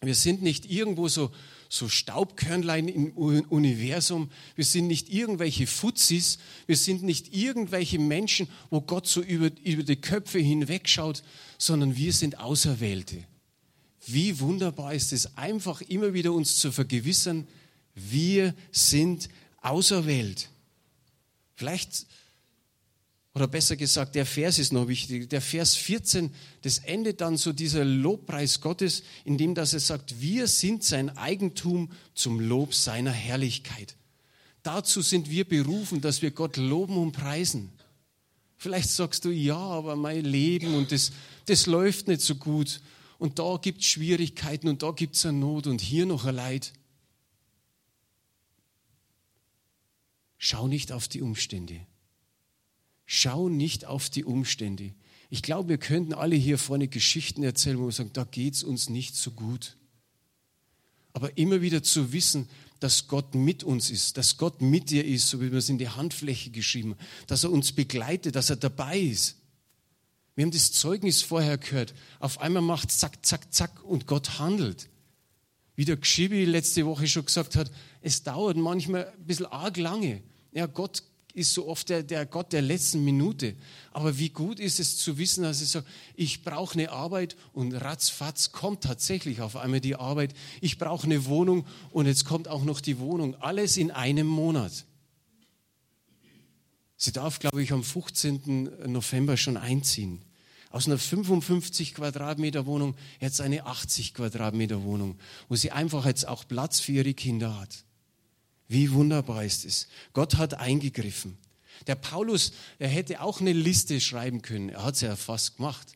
Wir 0.02 0.16
sind 0.16 0.42
nicht 0.42 0.72
irgendwo 0.72 1.08
so, 1.08 1.30
so 1.70 1.88
Staubkörnlein 1.88 2.88
im 2.88 3.12
Universum. 3.12 4.32
Wir 4.56 4.66
sind 4.66 4.88
nicht 4.88 5.14
irgendwelche 5.14 5.68
Fuzis. 5.68 6.40
Wir 6.66 6.78
sind 6.78 7.04
nicht 7.04 7.32
irgendwelche 7.36 8.00
Menschen, 8.00 8.48
wo 8.72 8.82
Gott 8.82 9.06
so 9.06 9.22
über, 9.22 9.52
über 9.64 9.84
die 9.84 9.98
Köpfe 9.98 10.40
hinwegschaut, 10.40 11.22
sondern 11.60 11.96
wir 11.96 12.12
sind 12.12 12.40
Auserwählte. 12.40 13.24
Wie 14.08 14.40
wunderbar 14.40 14.96
ist 14.96 15.14
es, 15.14 15.38
einfach 15.38 15.82
immer 15.82 16.16
wieder 16.16 16.34
uns 16.34 16.58
zu 16.58 16.72
vergewissern, 16.72 17.48
wir 17.94 18.56
sind 18.72 19.30
auserwählt. 19.62 20.50
Vielleicht, 21.54 22.08
oder 23.38 23.48
besser 23.48 23.76
gesagt, 23.76 24.16
der 24.16 24.26
Vers 24.26 24.58
ist 24.58 24.74
noch 24.74 24.88
wichtig. 24.88 25.30
Der 25.30 25.42
Vers 25.42 25.76
14, 25.76 26.32
das 26.64 26.80
endet 26.80 27.22
dann 27.22 27.38
so 27.38 27.54
dieser 27.54 27.86
Lobpreis 27.86 28.62
Gottes, 28.62 29.04
indem 29.26 29.54
dass 29.54 29.74
er 29.74 29.80
sagt, 29.80 30.20
wir 30.20 30.48
sind 30.48 30.84
sein 30.84 31.16
Eigentum 31.16 31.92
zum 32.16 32.40
Lob 32.40 32.74
seiner 32.74 33.12
Herrlichkeit. 33.12 33.96
Dazu 34.64 35.04
sind 35.04 35.30
wir 35.30 35.48
berufen, 35.48 36.02
dass 36.02 36.24
wir 36.24 36.32
Gott 36.32 36.58
loben 36.58 36.98
und 36.98 37.12
preisen. 37.12 37.70
Vielleicht 38.58 38.90
sagst 38.90 39.24
du, 39.24 39.30
ja, 39.30 39.56
aber 39.56 39.96
mein 39.96 40.26
Leben 40.26 40.74
und 40.74 40.92
das, 40.92 41.12
das 41.46 41.68
läuft 41.68 42.08
nicht 42.08 42.22
so 42.22 42.34
gut 42.34 42.82
und 43.20 43.38
da 43.38 43.60
gibt 43.62 43.82
es 43.82 43.86
Schwierigkeiten 43.86 44.68
und 44.68 44.82
da 44.82 44.90
gibt 44.90 45.16
es 45.16 45.28
eine 45.28 45.38
Not 45.38 45.68
und 45.68 45.80
hier 45.80 46.08
noch 46.08 46.26
ein 46.26 46.34
Leid. 46.34 46.74
Schau 50.40 50.68
nicht 50.68 50.92
auf 50.92 51.08
die 51.08 51.22
Umstände. 51.22 51.86
Schau 53.10 53.48
nicht 53.48 53.86
auf 53.86 54.10
die 54.10 54.26
Umstände. 54.26 54.94
Ich 55.30 55.42
glaube, 55.42 55.70
wir 55.70 55.78
könnten 55.78 56.14
alle 56.14 56.36
hier 56.36 56.58
vorne 56.58 56.90
Geschichten 56.90 57.42
erzählen, 57.42 57.80
wo 57.80 57.86
wir 57.86 57.92
sagen, 57.94 58.12
da 58.14 58.26
geht 58.26 58.54
es 58.54 58.64
uns 58.64 58.90
nicht 58.90 59.16
so 59.16 59.32
gut. 59.32 59.78
Aber 61.14 61.38
immer 61.38 61.62
wieder 61.62 61.82
zu 61.82 62.12
wissen, 62.12 62.50
dass 62.82 63.08
Gott 63.08 63.34
mit 63.34 63.64
uns 63.64 63.90
ist, 63.90 64.18
dass 64.18 64.38
Gott 64.38 64.62
mit 64.62 64.90
dir 64.90 65.06
ist, 65.06 65.30
so 65.30 65.42
wie 65.42 65.52
wir 65.52 65.60
es 65.60 65.70
in 65.70 65.78
die 65.78 65.90
Handfläche 65.90 66.52
geschrieben 66.52 66.92
haben, 66.92 67.00
dass 67.28 67.46
er 67.46 67.52
uns 67.52 67.72
begleitet, 67.72 68.36
dass 68.36 68.50
er 68.50 68.58
dabei 68.58 69.00
ist. 69.00 69.38
Wir 70.36 70.44
haben 70.44 70.52
das 70.52 70.74
Zeugnis 70.74 71.22
vorher 71.22 71.58
gehört. 71.58 71.96
Auf 72.20 72.42
einmal 72.42 72.62
macht 72.62 72.92
zack, 72.92 73.26
zack, 73.26 73.52
zack 73.54 73.84
und 73.84 74.06
Gott 74.06 74.38
handelt. 74.38 74.90
Wie 75.76 75.86
der 75.86 75.98
Gschibi 75.98 76.44
letzte 76.44 76.86
Woche 76.86 77.08
schon 77.08 77.26
gesagt 77.26 77.56
hat, 77.56 77.72
es 78.02 78.22
dauert 78.24 78.58
manchmal 78.58 79.08
ein 79.08 79.26
bisschen 79.26 79.46
arg 79.46 79.78
lange. 79.78 80.22
Ja, 80.52 80.66
Gott 80.66 81.04
ist 81.38 81.54
so 81.54 81.68
oft 81.68 81.90
der, 81.90 82.04
der 82.04 82.26
Gott 82.26 82.52
der 82.52 82.64
letzten 82.64 83.04
Minute. 83.06 83.56
Aber 83.94 84.18
wie 84.18 84.30
gut 84.30 84.60
ist 84.60 84.80
es 84.80 84.98
zu 84.98 85.18
wissen, 85.18 85.44
dass 85.44 85.62
ich 85.62 85.70
sage, 85.70 85.86
ich 86.16 86.44
brauche 86.44 86.74
eine 86.74 86.92
Arbeit 86.92 87.38
und 87.54 87.74
ratzfatz 87.74 88.52
kommt 88.52 88.84
tatsächlich 88.84 89.42
auf 89.42 89.56
einmal 89.56 89.80
die 89.80 89.96
Arbeit. 89.96 90.34
Ich 90.62 90.78
brauche 90.78 91.06
eine 91.06 91.26
Wohnung 91.26 91.68
und 91.92 92.08
jetzt 92.08 92.26
kommt 92.26 92.48
auch 92.48 92.64
noch 92.64 92.82
die 92.82 92.98
Wohnung. 92.98 93.36
Alles 93.36 93.78
in 93.78 93.92
einem 93.92 94.28
Monat. 94.28 94.86
Sie 96.98 97.12
darf, 97.12 97.38
glaube 97.38 97.62
ich, 97.62 97.72
am 97.72 97.84
15. 97.84 98.92
November 98.92 99.38
schon 99.38 99.58
einziehen 99.58 100.24
aus 100.70 100.86
einer 100.86 100.98
55 100.98 101.94
Quadratmeter 101.94 102.66
Wohnung 102.66 102.96
jetzt 103.22 103.42
eine 103.42 103.66
80 103.66 104.14
Quadratmeter 104.14 104.84
Wohnung, 104.84 105.18
wo 105.48 105.56
sie 105.56 105.72
einfach 105.72 106.06
jetzt 106.06 106.28
auch 106.28 106.48
Platz 106.48 106.80
für 106.80 106.92
ihre 106.92 107.14
Kinder 107.14 107.60
hat. 107.60 107.86
Wie 108.68 108.92
wunderbar 108.92 109.44
ist 109.44 109.66
es. 109.66 109.88
Gott 110.14 110.36
hat 110.36 110.56
eingegriffen. 110.56 111.38
Der 111.86 111.96
Paulus, 111.96 112.54
er 112.80 112.90
hätte 112.90 113.22
auch 113.22 113.40
eine 113.40 113.54
Liste 113.54 114.02
schreiben 114.02 114.42
können. 114.42 114.70
Er 114.70 114.84
hat 114.84 114.96
es 114.96 115.02
ja 115.02 115.16
fast 115.16 115.58
gemacht. 115.58 115.94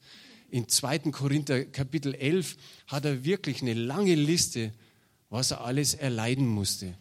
In 0.49 0.67
2. 0.67 0.99
Korinther 1.11 1.65
Kapitel 1.65 2.13
11 2.13 2.55
hat 2.87 3.05
er 3.05 3.23
wirklich 3.23 3.61
eine 3.61 3.73
lange 3.73 4.15
Liste, 4.15 4.73
was 5.29 5.51
er 5.51 5.61
alles 5.61 5.93
erleiden 5.93 6.45
musste. 6.45 6.93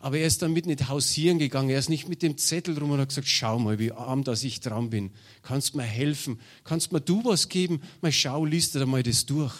Aber 0.00 0.18
er 0.18 0.26
ist 0.26 0.42
damit 0.42 0.66
nicht 0.66 0.88
hausieren 0.88 1.38
gegangen. 1.38 1.70
Er 1.70 1.78
ist 1.78 1.90
nicht 1.90 2.08
mit 2.08 2.22
dem 2.22 2.38
Zettel 2.38 2.78
rum 2.78 2.90
und 2.90 3.00
hat 3.00 3.10
gesagt, 3.10 3.28
schau 3.28 3.58
mal, 3.58 3.78
wie 3.78 3.92
arm, 3.92 4.24
dass 4.24 4.42
ich 4.44 4.60
dran 4.60 4.90
bin. 4.90 5.10
Kannst 5.42 5.74
mir 5.74 5.82
helfen? 5.82 6.40
Kannst 6.64 6.92
mir 6.92 7.00
du 7.00 7.24
was 7.24 7.48
geben? 7.48 7.82
Mal 8.00 8.12
schau, 8.12 8.44
liest 8.44 8.74
dir 8.74 8.86
mal 8.86 9.02
das 9.02 9.26
durch. 9.26 9.54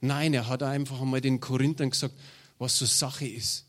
Nein, 0.00 0.34
er 0.34 0.48
hat 0.48 0.62
einfach 0.62 1.00
einmal 1.00 1.20
den 1.20 1.40
Korinthern 1.40 1.90
gesagt, 1.90 2.14
was 2.58 2.76
so 2.76 2.86
Sache 2.86 3.26
ist. 3.26 3.66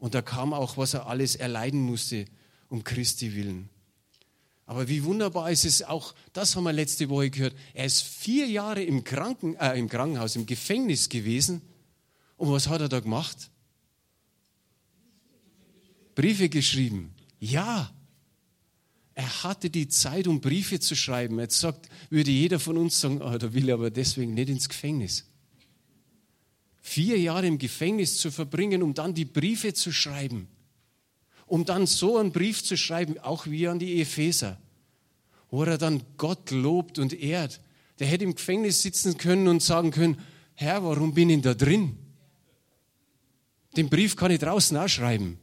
Und 0.00 0.14
da 0.14 0.22
kam 0.22 0.52
auch, 0.52 0.76
was 0.76 0.94
er 0.94 1.06
alles 1.06 1.36
erleiden 1.36 1.80
musste, 1.80 2.24
um 2.68 2.82
Christi 2.82 3.36
willen. 3.36 3.68
Aber 4.66 4.88
wie 4.88 5.04
wunderbar 5.04 5.50
ist 5.50 5.64
es 5.64 5.82
auch, 5.82 6.14
das 6.32 6.56
haben 6.56 6.64
wir 6.64 6.72
letzte 6.72 7.08
Woche 7.10 7.30
gehört, 7.30 7.54
er 7.74 7.84
ist 7.84 8.02
vier 8.02 8.46
Jahre 8.46 8.82
im, 8.82 9.04
Kranken, 9.04 9.56
äh, 9.56 9.78
im 9.78 9.88
Krankenhaus, 9.88 10.36
im 10.36 10.46
Gefängnis 10.46 11.08
gewesen. 11.08 11.60
Und 12.36 12.50
was 12.50 12.68
hat 12.68 12.80
er 12.80 12.88
da 12.88 13.00
gemacht? 13.00 13.50
Briefe 16.14 16.48
geschrieben. 16.48 17.12
Ja, 17.38 17.92
er 19.14 19.42
hatte 19.42 19.68
die 19.68 19.88
Zeit, 19.88 20.26
um 20.26 20.40
Briefe 20.40 20.80
zu 20.80 20.96
schreiben. 20.96 21.38
Jetzt 21.40 21.60
sagt, 21.60 21.88
würde 22.08 22.30
jeder 22.30 22.58
von 22.58 22.78
uns 22.78 23.00
sagen, 23.00 23.20
oh, 23.20 23.36
da 23.36 23.52
will 23.52 23.68
er 23.68 23.74
aber 23.74 23.90
deswegen 23.90 24.32
nicht 24.34 24.48
ins 24.48 24.68
Gefängnis. 24.68 25.29
Vier 26.80 27.18
Jahre 27.18 27.46
im 27.46 27.58
Gefängnis 27.58 28.18
zu 28.18 28.30
verbringen, 28.30 28.82
um 28.82 28.94
dann 28.94 29.14
die 29.14 29.24
Briefe 29.24 29.74
zu 29.74 29.92
schreiben 29.92 30.48
um 31.50 31.64
dann 31.64 31.86
so 31.86 32.16
einen 32.16 32.30
Brief 32.30 32.62
zu 32.62 32.76
schreiben, 32.76 33.18
auch 33.18 33.46
wie 33.46 33.66
an 33.66 33.80
die 33.80 34.00
Epheser, 34.00 34.56
wo 35.50 35.64
er 35.64 35.78
dann 35.78 36.00
Gott 36.16 36.52
lobt 36.52 37.00
und 37.00 37.12
ehrt. 37.12 37.60
Der 37.98 38.06
hätte 38.06 38.22
im 38.22 38.36
Gefängnis 38.36 38.82
sitzen 38.82 39.18
können 39.18 39.48
und 39.48 39.60
sagen 39.60 39.90
können, 39.90 40.20
Herr, 40.54 40.84
warum 40.84 41.12
bin 41.12 41.28
ich 41.28 41.42
da 41.42 41.54
drin? 41.54 41.98
Den 43.76 43.88
Brief 43.88 44.14
kann 44.14 44.30
ich 44.30 44.38
draußen 44.38 44.76
auch 44.76 44.88
schreiben. 44.88 45.40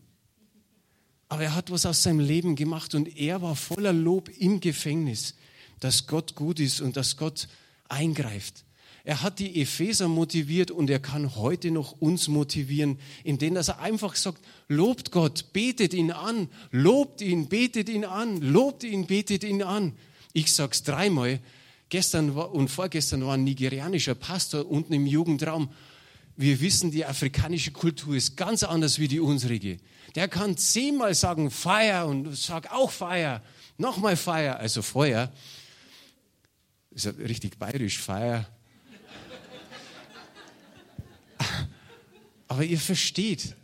Aber 1.28 1.44
er 1.44 1.56
hat 1.56 1.72
was 1.72 1.86
aus 1.86 2.04
seinem 2.04 2.22
Leben 2.22 2.56
gemacht 2.56 2.96
und 2.96 3.18
er 3.18 3.42
war 3.42 3.58
voller 3.58 3.92
Lob 3.92 4.30
im 4.30 4.62
Gefängnis, 4.62 5.36
dass 5.82 6.08
Gott 6.08 6.36
gut 6.36 6.62
ist 6.62 6.80
und 6.80 6.96
dass 6.96 7.18
Gott 7.18 7.50
eingreift. 7.90 8.64
Er 9.08 9.22
hat 9.22 9.40
die 9.40 9.62
Epheser 9.62 10.10
motiviert 10.10 10.70
und 10.70 10.90
er 10.90 11.00
kann 11.00 11.38
heute 11.38 11.72
noch 11.72 11.94
uns 11.94 12.28
motivieren, 12.28 13.00
indem 13.24 13.56
er 13.56 13.80
einfach 13.80 14.18
sagt, 14.18 14.44
lobt 14.68 15.12
Gott, 15.12 15.54
betet 15.54 15.94
ihn 15.94 16.12
an, 16.12 16.50
lobt 16.72 17.22
ihn, 17.22 17.48
betet 17.48 17.88
ihn 17.88 18.04
an, 18.04 18.42
lobt 18.42 18.84
ihn, 18.84 19.08
betet 19.08 19.46
ihn 19.46 19.64
an. 19.64 19.94
Ich 20.34 20.54
sag's 20.54 20.84
dreimal. 20.84 21.40
Gestern 21.88 22.32
und 22.32 22.68
vorgestern 22.68 23.26
war 23.26 23.36
ein 23.36 23.46
nigerianischer 23.46 24.14
Pastor 24.14 24.70
unten 24.70 24.92
im 24.92 25.06
Jugendraum. 25.06 25.70
Wir 26.36 26.60
wissen, 26.60 26.92
die 26.92 27.06
afrikanische 27.06 27.72
Kultur 27.72 28.14
ist 28.14 28.36
ganz 28.36 28.64
anders 28.64 29.00
wie 29.00 29.08
die 29.08 29.22
unsere. 29.22 29.78
Der 30.16 30.28
kann 30.28 30.58
zehnmal 30.58 31.16
sagen 31.16 31.50
Feier 31.50 32.08
und 32.08 32.36
sag 32.36 32.74
auch 32.74 32.92
Feier, 32.92 33.42
nochmal 33.78 34.18
Feier, 34.18 34.60
also 34.60 34.82
Feuer. 34.82 35.32
Ist 36.92 37.06
ja 37.06 37.12
richtig 37.12 37.58
bayerisch, 37.58 38.00
Feier. 38.00 38.46
Aber 42.48 42.64
ihr 42.64 42.80
versteht, 42.80 43.56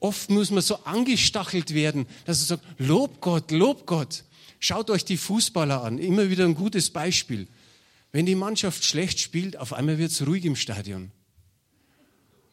oft 0.00 0.30
muss 0.30 0.50
man 0.50 0.62
so 0.62 0.76
angestachelt 0.84 1.74
werden, 1.74 2.06
dass 2.24 2.40
er 2.40 2.46
sagt, 2.46 2.64
lob 2.78 3.20
Gott, 3.20 3.50
lob 3.50 3.86
Gott. 3.86 4.24
Schaut 4.60 4.90
euch 4.90 5.04
die 5.04 5.16
Fußballer 5.16 5.82
an, 5.82 5.98
immer 5.98 6.30
wieder 6.30 6.44
ein 6.44 6.54
gutes 6.54 6.90
Beispiel. 6.90 7.46
Wenn 8.10 8.26
die 8.26 8.34
Mannschaft 8.34 8.84
schlecht 8.84 9.20
spielt, 9.20 9.56
auf 9.56 9.72
einmal 9.72 9.98
wird 9.98 10.10
es 10.10 10.26
ruhig 10.26 10.44
im 10.44 10.56
Stadion. 10.56 11.10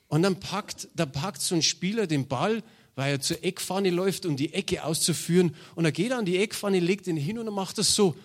Und 0.07 0.21
dann 0.21 0.39
packt, 0.39 0.87
da 0.95 1.05
packt 1.05 1.41
so 1.41 1.55
ein 1.55 1.61
Spieler 1.61 2.07
den 2.07 2.27
Ball, 2.27 2.63
weil 2.95 3.13
er 3.13 3.21
zur 3.21 3.43
Eckfahne 3.43 3.89
läuft, 3.89 4.25
um 4.25 4.37
die 4.37 4.53
Ecke 4.53 4.83
auszuführen. 4.83 5.55
Und 5.75 5.85
er 5.85 5.91
geht 5.91 6.11
an 6.11 6.25
die 6.25 6.37
Eckfahne, 6.37 6.79
legt 6.79 7.07
ihn 7.07 7.17
hin 7.17 7.39
und 7.39 7.53
macht 7.53 7.77
das 7.77 7.95
so. 7.95 8.15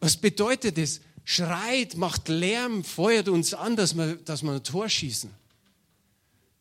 Was 0.00 0.16
bedeutet 0.16 0.78
das? 0.78 1.00
Schreit, 1.26 1.96
macht 1.96 2.28
Lärm, 2.28 2.84
feuert 2.84 3.28
uns 3.28 3.52
an, 3.52 3.76
dass 3.76 3.96
wir, 3.96 4.14
dass 4.14 4.42
wir 4.42 4.52
ein 4.52 4.62
Tor 4.62 4.88
schießen. 4.88 5.28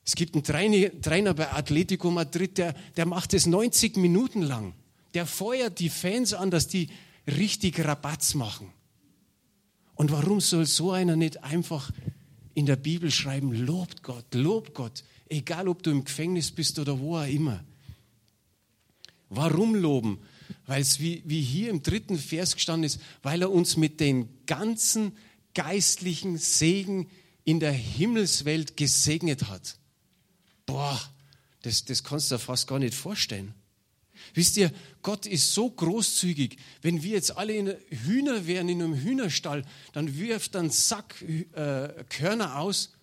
Es 0.03 0.15
gibt 0.15 0.33
einen 0.33 0.43
Trainer, 0.43 1.01
Trainer 1.01 1.33
bei 1.35 1.51
Atletico 1.53 2.11
Madrid, 2.11 2.57
der, 2.57 2.73
der 2.97 3.05
macht 3.05 3.33
es 3.33 3.45
90 3.45 3.95
Minuten 3.97 4.41
lang. 4.41 4.73
Der 5.13 5.27
feuert 5.27 5.79
die 5.79 5.89
Fans 5.89 6.33
an, 6.33 6.51
dass 6.51 6.67
die 6.67 6.89
richtig 7.27 7.79
Rabatz 7.79 8.33
machen. 8.33 8.71
Und 9.93 10.11
warum 10.11 10.41
soll 10.41 10.65
so 10.65 10.91
einer 10.91 11.15
nicht 11.15 11.43
einfach 11.43 11.91
in 12.55 12.65
der 12.65 12.75
Bibel 12.75 13.11
schreiben, 13.11 13.53
lobt 13.53 14.01
Gott, 14.01 14.25
lobt 14.33 14.73
Gott, 14.73 15.03
egal 15.29 15.67
ob 15.67 15.83
du 15.83 15.91
im 15.91 16.03
Gefängnis 16.03 16.51
bist 16.51 16.79
oder 16.79 16.99
wo 16.99 17.17
auch 17.17 17.27
immer. 17.27 17.63
Warum 19.29 19.75
loben? 19.75 20.19
Weil 20.65 20.81
es 20.81 20.99
wie, 20.99 21.21
wie 21.25 21.41
hier 21.41 21.69
im 21.69 21.83
dritten 21.83 22.17
Vers 22.17 22.55
gestanden 22.55 22.85
ist, 22.85 22.99
weil 23.23 23.41
er 23.41 23.51
uns 23.51 23.77
mit 23.77 23.99
den 23.99 24.29
ganzen 24.45 25.17
geistlichen 25.53 26.37
Segen 26.37 27.09
in 27.43 27.59
der 27.59 27.71
Himmelswelt 27.71 28.77
gesegnet 28.77 29.47
hat. 29.47 29.77
Boah, 30.65 30.99
das, 31.61 31.85
das 31.85 32.03
kannst 32.03 32.31
du 32.31 32.35
dir 32.35 32.39
fast 32.39 32.67
gar 32.67 32.79
nicht 32.79 32.93
vorstellen. 32.93 33.53
Wisst 34.33 34.57
ihr, 34.57 34.71
Gott 35.01 35.25
ist 35.25 35.53
so 35.53 35.69
großzügig. 35.69 36.57
Wenn 36.81 37.03
wir 37.03 37.11
jetzt 37.11 37.37
alle 37.37 37.53
in 37.53 37.75
Hühner 37.89 38.47
wären 38.47 38.69
in 38.69 38.81
einem 38.81 38.95
Hühnerstall, 38.95 39.63
dann 39.93 40.17
wirft 40.17 40.55
ein 40.55 40.69
Sack 40.69 41.21
äh, 41.21 42.03
Körner 42.09 42.59
aus 42.59 42.93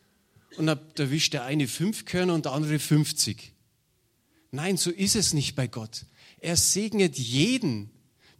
und 0.57 0.66
da 0.66 0.78
erwischt 0.98 1.33
der 1.33 1.44
eine 1.44 1.68
fünf 1.68 2.05
Körner 2.05 2.35
und 2.35 2.44
der 2.44 2.52
andere 2.52 2.78
50. 2.78 3.52
Nein, 4.50 4.76
so 4.76 4.90
ist 4.90 5.16
es 5.16 5.33
nicht 5.33 5.55
bei 5.55 5.66
Gott. 5.66 6.05
Er 6.42 6.57
segnet 6.57 7.16
jeden 7.16 7.88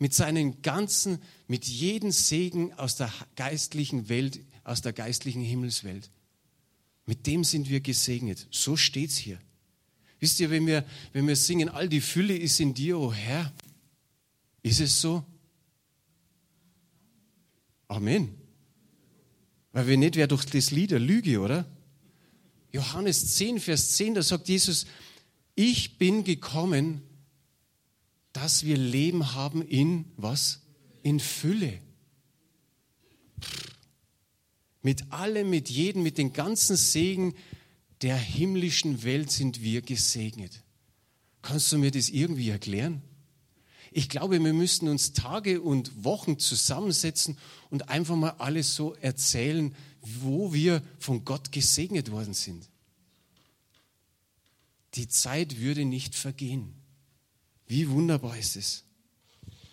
mit 0.01 0.13
seinen 0.13 0.61
ganzen, 0.61 1.21
mit 1.47 1.65
jedem 1.67 2.11
Segen 2.11 2.73
aus 2.73 2.97
der 2.97 3.13
geistlichen 3.37 4.09
Welt, 4.09 4.41
aus 4.65 4.83
der 4.83 4.93
geistlichen 4.93 5.41
Himmelswelt. 5.41 6.11
Mit 7.07 7.29
dem 7.29 7.45
sind 7.45 7.71
wir 7.71 7.81
gesegnet. 7.81 8.49
So 8.51 8.77
steht's 8.77 9.17
hier. 9.17 9.39
Wisst 10.19 10.41
ihr, 10.41 10.51
wenn 10.51 10.67
wir, 10.67 10.85
wenn 11.13 11.29
wir 11.29 11.37
singen, 11.37 11.69
all 11.69 11.89
die 11.89 12.01
Fülle 12.01 12.37
ist 12.37 12.59
in 12.59 12.75
dir, 12.75 12.99
o 12.99 13.07
oh 13.07 13.13
Herr, 13.13 13.53
ist 14.65 14.81
es 14.81 15.01
so? 15.01 15.25
Amen. 17.87 18.35
Weil 19.71 19.87
wir 19.87 19.97
nicht, 19.97 20.17
wäre 20.17 20.27
durch 20.27 20.45
das 20.45 20.73
Lied 20.73 20.93
eine 20.93 21.05
Lüge, 21.05 21.39
oder? 21.39 21.67
Johannes 22.73 23.37
10, 23.37 23.61
Vers 23.61 23.93
10, 23.93 24.15
da 24.15 24.23
sagt 24.25 24.49
Jesus, 24.49 24.87
ich 25.55 25.99
bin 25.99 26.25
gekommen, 26.25 27.03
dass 28.33 28.65
wir 28.65 28.77
Leben 28.77 29.35
haben 29.35 29.63
in 29.63 30.07
was? 30.17 30.61
In 31.03 31.21
Fülle. 31.21 31.81
Mit 34.83 35.13
allem, 35.13 35.51
mit 35.51 35.69
jedem, 35.69 36.03
mit 36.03 36.19
den 36.19 36.33
ganzen 36.33 36.77
Segen 36.77 37.35
der 38.03 38.17
himmlischen 38.17 39.05
Welt 39.05 39.31
sind 39.31 39.63
wir 39.63 39.83
gesegnet. 39.83 40.63
Kannst 41.41 41.71
du 41.73 41.79
mir 41.79 41.91
das 41.91 42.09
irgendwie 42.09 42.51
erklären? 42.51 43.03
Ich 43.93 44.09
glaube, 44.09 44.43
wir 44.43 44.53
müssten 44.55 44.89
uns 44.89 45.13
Tage 45.13 45.61
und 45.61 46.05
Wochen 46.05 46.39
zusammensetzen 46.39 47.37
und 47.71 47.91
einfach 47.91 48.17
mal 48.17 48.31
alles 48.39 48.75
so 48.75 48.95
erzählen, 48.95 49.75
wo 50.01 50.53
wir 50.53 50.83
von 50.99 51.25
Gott 51.25 51.53
gesegnet 51.53 52.11
worden 52.11 52.35
sind. 52.35 52.69
Die 54.95 55.09
Zeit 55.09 55.61
würde 55.61 55.85
nicht 55.85 56.15
vergehen. 56.15 56.75
Wie 57.73 57.89
wunderbar 57.89 58.37
ist 58.37 58.57
es. 58.57 58.85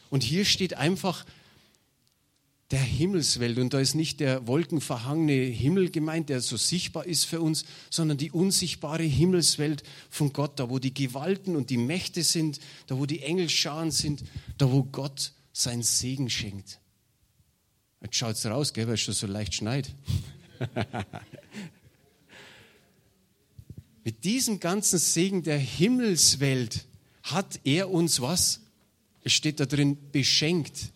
Und 0.10 0.24
hier 0.24 0.46
steht 0.46 0.76
einfach 0.76 1.26
der 2.72 2.80
Himmelswelt. 2.80 3.58
Und 3.58 3.74
da 3.74 3.82
ist 3.82 3.94
nicht 3.94 4.22
der 4.22 4.48
wolkenverhangene 4.48 5.34
Himmel 5.34 5.92
gemeint, 5.92 6.30
der 6.30 6.40
so 6.40 6.56
sichtbar 6.56 7.06
ist 7.06 7.26
für 7.26 7.42
uns, 7.42 7.66
sondern 7.90 8.18
die 8.18 8.32
unsichtbare 8.32 9.04
Himmelswelt 9.04 9.84
von 10.10 10.32
Gott, 10.32 10.62
da 10.62 10.70
wo 10.70 10.80
die 10.80 10.94
Gewalten 10.94 11.58
und 11.58 11.70
die 11.70 11.78
Mächte 11.78 12.24
sind, 12.24 12.62
da 12.88 12.98
wo 12.98 13.06
die 13.06 13.22
Engelscharen 13.22 13.92
sind, 13.92 14.24
da 14.58 14.72
wo 14.72 14.84
Gott 14.84 15.34
sein 15.52 15.84
Segen 15.84 16.30
schenkt. 16.30 16.80
Jetzt 18.02 18.16
schaut 18.16 18.36
es 18.36 18.46
raus, 18.46 18.72
gell, 18.72 18.88
weil 18.88 18.94
es 18.94 19.02
schon 19.02 19.14
so 19.14 19.28
leicht 19.28 19.56
schneit. 19.56 19.94
Mit 24.06 24.24
diesem 24.24 24.62
ganzen 24.62 25.00
Segen 25.00 25.44
der 25.44 25.60
Himmelswelt 25.60 26.86
hat 27.32 27.60
er 27.64 27.90
uns 27.90 28.22
was? 28.22 28.62
Es 29.24 29.34
steht 29.34 29.60
da 29.60 29.66
drin, 29.66 29.98
beschenkt. 30.12 30.92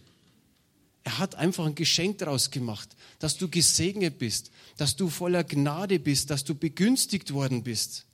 Er 1.04 1.20
hat 1.20 1.36
einfach 1.36 1.66
ein 1.66 1.76
Geschenk 1.76 2.20
daraus 2.20 2.50
gemacht, 2.50 2.96
dass 3.20 3.38
du 3.38 3.50
gesegnet 3.50 4.18
bist, 4.20 4.52
dass 4.78 4.96
du 4.96 5.10
voller 5.10 5.44
Gnade 5.44 6.00
bist, 6.00 6.30
dass 6.30 6.44
du 6.44 6.56
begünstigt 6.56 7.34
worden 7.34 7.64
bist. 7.64 8.06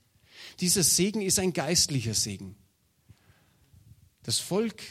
Dieser 0.59 0.83
Segen 0.83 1.21
ist 1.21 1.39
ein 1.39 1.53
geistlicher 1.53 2.13
Segen. 2.15 2.55
Das 4.23 4.39
Volk 4.39 4.81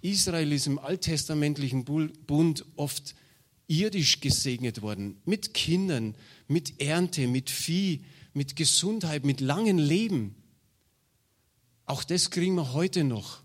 Israel 0.00 0.52
ist 0.52 0.66
im 0.66 0.78
alttestamentlichen 0.78 1.84
Bund 1.84 2.64
oft 2.76 3.14
irdisch 3.66 4.20
gesegnet 4.20 4.82
worden, 4.82 5.20
mit 5.24 5.54
Kindern, 5.54 6.16
mit 6.48 6.80
Ernte, 6.80 7.28
mit 7.28 7.50
Vieh, 7.50 8.04
mit 8.32 8.56
Gesundheit, 8.56 9.24
mit 9.24 9.40
langem 9.40 9.78
Leben. 9.78 10.34
Auch 11.90 12.04
das 12.04 12.30
kriegen 12.30 12.54
wir 12.54 12.72
heute 12.72 13.02
noch 13.02 13.40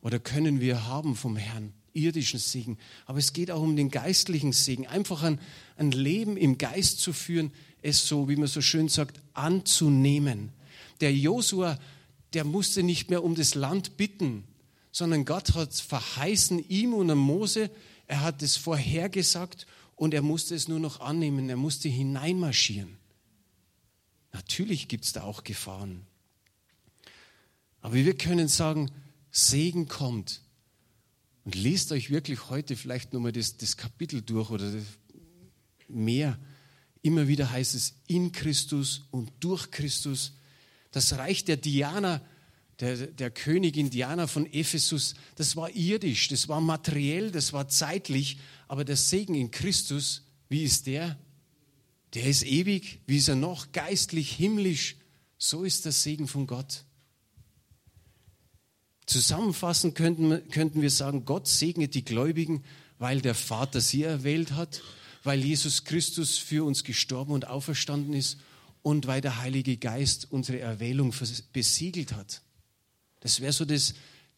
oder 0.00 0.18
können 0.18 0.60
wir 0.60 0.88
haben 0.88 1.14
vom 1.14 1.36
Herrn, 1.36 1.72
irdischen 1.92 2.40
Segen. 2.40 2.78
Aber 3.06 3.20
es 3.20 3.32
geht 3.32 3.48
auch 3.52 3.62
um 3.62 3.76
den 3.76 3.92
geistlichen 3.92 4.52
Segen, 4.52 4.88
einfach 4.88 5.22
ein, 5.22 5.38
ein 5.76 5.92
Leben 5.92 6.36
im 6.36 6.58
Geist 6.58 6.98
zu 6.98 7.12
führen, 7.12 7.52
es 7.80 8.08
so, 8.08 8.28
wie 8.28 8.34
man 8.34 8.48
so 8.48 8.60
schön 8.60 8.88
sagt, 8.88 9.20
anzunehmen. 9.34 10.50
Der 11.00 11.14
Josua, 11.14 11.78
der 12.32 12.42
musste 12.42 12.82
nicht 12.82 13.08
mehr 13.08 13.22
um 13.22 13.36
das 13.36 13.54
Land 13.54 13.96
bitten, 13.96 14.42
sondern 14.90 15.24
Gott 15.24 15.54
hat 15.54 15.72
verheißen 15.72 16.68
ihm 16.68 16.92
und 16.92 17.16
Mose, 17.16 17.70
er 18.08 18.22
hat 18.22 18.42
es 18.42 18.56
vorhergesagt 18.56 19.68
und 19.94 20.12
er 20.12 20.22
musste 20.22 20.56
es 20.56 20.66
nur 20.66 20.80
noch 20.80 20.98
annehmen, 20.98 21.48
er 21.48 21.56
musste 21.56 21.88
hineinmarschieren. 21.88 22.96
Natürlich 24.32 24.88
gibt 24.88 25.04
es 25.04 25.12
da 25.12 25.22
auch 25.22 25.44
Gefahren. 25.44 26.09
Aber 27.80 27.94
wir 27.94 28.16
können 28.16 28.48
sagen, 28.48 28.90
Segen 29.30 29.88
kommt. 29.88 30.42
Und 31.44 31.54
lest 31.54 31.92
euch 31.92 32.10
wirklich 32.10 32.50
heute 32.50 32.76
vielleicht 32.76 33.12
nochmal 33.12 33.32
das, 33.32 33.56
das 33.56 33.76
Kapitel 33.76 34.22
durch 34.22 34.50
oder 34.50 34.70
mehr. 35.88 36.38
Immer 37.02 37.28
wieder 37.28 37.50
heißt 37.50 37.74
es 37.74 37.94
in 38.06 38.32
Christus 38.32 39.02
und 39.10 39.32
durch 39.40 39.70
Christus. 39.70 40.34
Das 40.90 41.16
Reich 41.16 41.44
der 41.44 41.56
Diana, 41.56 42.20
der, 42.80 43.06
der 43.06 43.30
Königin 43.30 43.90
Diana 43.90 44.26
von 44.26 44.46
Ephesus, 44.52 45.14
das 45.36 45.56
war 45.56 45.70
irdisch, 45.74 46.28
das 46.28 46.48
war 46.48 46.60
materiell, 46.60 47.30
das 47.30 47.52
war 47.52 47.68
zeitlich, 47.68 48.38
aber 48.68 48.84
der 48.84 48.96
Segen 48.96 49.34
in 49.34 49.50
Christus, 49.50 50.24
wie 50.48 50.64
ist 50.64 50.86
der? 50.86 51.18
Der 52.14 52.24
ist 52.24 52.44
ewig, 52.44 53.00
wie 53.06 53.18
ist 53.18 53.28
er 53.28 53.36
noch? 53.36 53.72
Geistlich, 53.72 54.32
himmlisch. 54.32 54.96
So 55.38 55.64
ist 55.64 55.84
der 55.84 55.92
Segen 55.92 56.26
von 56.28 56.46
Gott. 56.46 56.84
Zusammenfassend 59.10 59.96
könnten, 59.96 60.48
könnten 60.50 60.82
wir 60.82 60.90
sagen, 60.90 61.24
Gott 61.24 61.48
segnet 61.48 61.96
die 61.96 62.04
Gläubigen, 62.04 62.62
weil 63.00 63.20
der 63.20 63.34
Vater 63.34 63.80
sie 63.80 64.04
erwählt 64.04 64.52
hat, 64.52 64.82
weil 65.24 65.44
Jesus 65.44 65.82
Christus 65.82 66.38
für 66.38 66.64
uns 66.64 66.84
gestorben 66.84 67.32
und 67.32 67.48
auferstanden 67.48 68.14
ist 68.14 68.38
und 68.82 69.08
weil 69.08 69.20
der 69.20 69.40
Heilige 69.40 69.76
Geist 69.78 70.28
unsere 70.30 70.60
Erwählung 70.60 71.12
besiegelt 71.52 72.12
hat. 72.12 72.42
Das 73.18 73.40
wäre 73.40 73.52
so 73.52 73.64
das, 73.64 73.94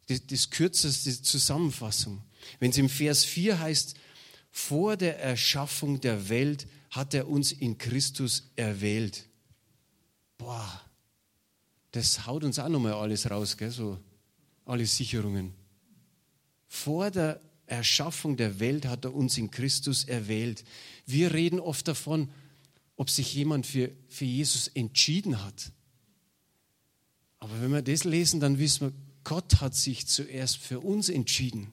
das, 0.06 0.26
das 0.26 0.48
kürzeste 0.48 1.20
Zusammenfassung. 1.20 2.22
Wenn 2.58 2.70
es 2.70 2.78
im 2.78 2.88
Vers 2.88 3.26
4 3.26 3.58
heißt, 3.58 3.94
vor 4.50 4.96
der 4.96 5.20
Erschaffung 5.20 6.00
der 6.00 6.30
Welt 6.30 6.66
hat 6.88 7.12
er 7.12 7.28
uns 7.28 7.52
in 7.52 7.76
Christus 7.76 8.50
erwählt. 8.56 9.28
Boah, 10.38 10.80
das 11.90 12.26
haut 12.26 12.42
uns 12.42 12.58
auch 12.58 12.70
nochmal 12.70 12.94
alles 12.94 13.30
raus, 13.30 13.58
gell? 13.58 13.70
so 13.70 13.98
alle 14.64 14.86
Sicherungen. 14.86 15.54
Vor 16.68 17.10
der 17.10 17.40
Erschaffung 17.66 18.36
der 18.36 18.60
Welt 18.60 18.86
hat 18.86 19.04
er 19.04 19.14
uns 19.14 19.38
in 19.38 19.50
Christus 19.50 20.04
erwählt. 20.04 20.64
Wir 21.06 21.32
reden 21.32 21.60
oft 21.60 21.88
davon, 21.88 22.30
ob 22.96 23.10
sich 23.10 23.34
jemand 23.34 23.66
für, 23.66 23.90
für 24.08 24.24
Jesus 24.24 24.68
entschieden 24.68 25.42
hat. 25.42 25.72
Aber 27.38 27.60
wenn 27.60 27.72
wir 27.72 27.82
das 27.82 28.04
lesen, 28.04 28.40
dann 28.40 28.58
wissen 28.58 28.88
wir, 28.88 28.92
Gott 29.24 29.60
hat 29.60 29.74
sich 29.74 30.06
zuerst 30.06 30.58
für 30.58 30.80
uns 30.80 31.08
entschieden. 31.08 31.72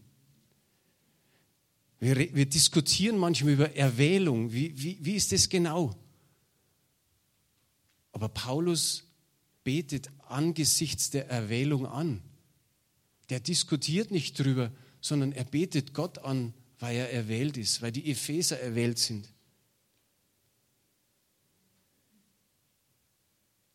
Wir, 1.99 2.15
wir 2.34 2.45
diskutieren 2.45 3.17
manchmal 3.17 3.54
über 3.54 3.75
Erwählung. 3.75 4.54
Wie, 4.54 4.82
wie, 4.82 4.97
wie 5.02 5.15
ist 5.15 5.32
das 5.32 5.49
genau? 5.49 5.95
Aber 8.12 8.30
Paulus 8.30 9.04
betet 9.63 10.10
angesichts 10.28 11.10
der 11.10 11.30
Erwählung 11.30 11.86
an 11.86 12.21
der 13.30 13.39
diskutiert 13.39 14.12
nicht 14.12 14.39
drüber, 14.39 14.72
sondern 15.02 15.32
er 15.32 15.44
betet 15.44 15.94
Gott 15.94 16.20
an, 16.20 16.54
weil 16.80 16.96
er 16.96 17.13
erwählt 17.13 17.58
ist, 17.58 17.82
weil 17.82 17.92
die 17.92 18.10
Epheser 18.10 18.60
erwählt 18.60 18.98
sind. 18.98 19.30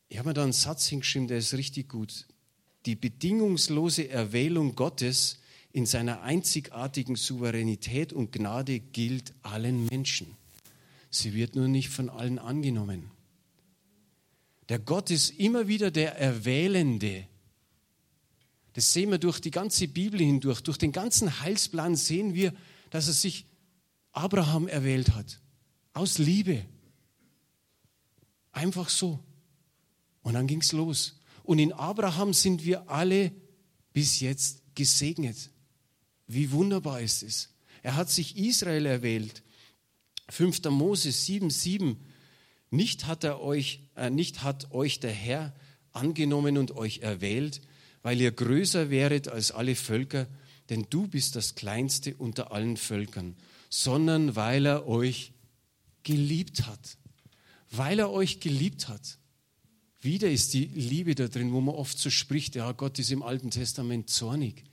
Ich 0.08 0.18
habe 0.18 0.28
mir 0.28 0.34
da 0.34 0.42
einen 0.44 0.52
Satz 0.52 0.86
hingeschrieben, 0.86 1.28
der 1.28 1.38
ist 1.38 1.54
richtig 1.54 1.88
gut. 1.88 2.26
Die 2.86 2.94
bedingungslose 2.94 4.08
Erwählung 4.08 4.74
Gottes 4.74 5.38
in 5.72 5.86
seiner 5.86 6.22
einzigartigen 6.22 7.16
Souveränität 7.16 8.12
und 8.12 8.30
Gnade 8.30 8.78
gilt 8.78 9.34
allen 9.42 9.86
Menschen. 9.86 10.36
Sie 11.10 11.34
wird 11.34 11.56
nur 11.56 11.68
nicht 11.68 11.88
von 11.88 12.10
allen 12.10 12.38
angenommen. 12.38 13.10
Der 14.68 14.78
Gott 14.78 15.10
ist 15.10 15.30
immer 15.30 15.68
wieder 15.68 15.90
der 15.90 16.16
Erwählende, 16.18 17.26
das 18.74 18.92
sehen 18.92 19.10
wir 19.10 19.18
durch 19.18 19.40
die 19.40 19.50
ganze 19.50 19.88
Bibel 19.88 20.20
hindurch, 20.20 20.60
durch 20.60 20.78
den 20.78 20.92
ganzen 20.92 21.40
Heilsplan 21.40 21.96
sehen 21.96 22.34
wir, 22.34 22.52
dass 22.90 23.06
er 23.06 23.14
sich 23.14 23.46
Abraham 24.12 24.68
erwählt 24.68 25.14
hat. 25.14 25.40
Aus 25.92 26.18
Liebe. 26.18 26.64
Einfach 28.52 28.88
so. 28.88 29.20
Und 30.22 30.34
dann 30.34 30.46
ging 30.46 30.60
es 30.60 30.72
los. 30.72 31.20
Und 31.44 31.58
in 31.58 31.72
Abraham 31.72 32.32
sind 32.32 32.64
wir 32.64 32.88
alle 32.90 33.32
bis 33.92 34.20
jetzt 34.20 34.62
gesegnet. 34.74 35.50
Wie 36.26 36.50
wunderbar 36.50 37.00
ist 37.00 37.22
es. 37.22 37.54
Er 37.82 37.96
hat 37.96 38.10
sich 38.10 38.36
Israel 38.36 38.86
erwählt. 38.86 39.42
5. 40.30 40.64
Mose 40.70 41.12
7, 41.12 41.50
7. 41.50 42.00
Nicht 42.70 43.06
hat, 43.06 43.22
er 43.22 43.40
euch, 43.40 43.82
äh, 43.94 44.10
nicht 44.10 44.42
hat 44.42 44.72
euch 44.72 44.98
der 44.98 45.12
Herr 45.12 45.54
angenommen 45.92 46.58
und 46.58 46.72
euch 46.72 46.98
erwählt, 46.98 47.60
weil 48.04 48.20
ihr 48.20 48.30
größer 48.30 48.90
wäret 48.90 49.28
als 49.28 49.50
alle 49.50 49.74
Völker, 49.74 50.28
denn 50.68 50.86
du 50.90 51.08
bist 51.08 51.36
das 51.36 51.54
Kleinste 51.54 52.14
unter 52.14 52.52
allen 52.52 52.76
Völkern, 52.76 53.34
sondern 53.70 54.36
weil 54.36 54.66
er 54.66 54.86
euch 54.86 55.32
geliebt 56.02 56.66
hat. 56.66 56.98
Weil 57.70 57.98
er 57.98 58.10
euch 58.10 58.40
geliebt 58.40 58.88
hat. 58.88 59.18
Wieder 60.02 60.30
ist 60.30 60.52
die 60.52 60.66
Liebe 60.66 61.14
da 61.14 61.28
drin, 61.28 61.52
wo 61.52 61.62
man 61.62 61.74
oft 61.74 61.98
so 61.98 62.10
spricht, 62.10 62.56
ja, 62.56 62.72
Gott 62.72 62.98
ist 62.98 63.10
im 63.10 63.22
Alten 63.22 63.50
Testament 63.50 64.10
zornig. 64.10 64.64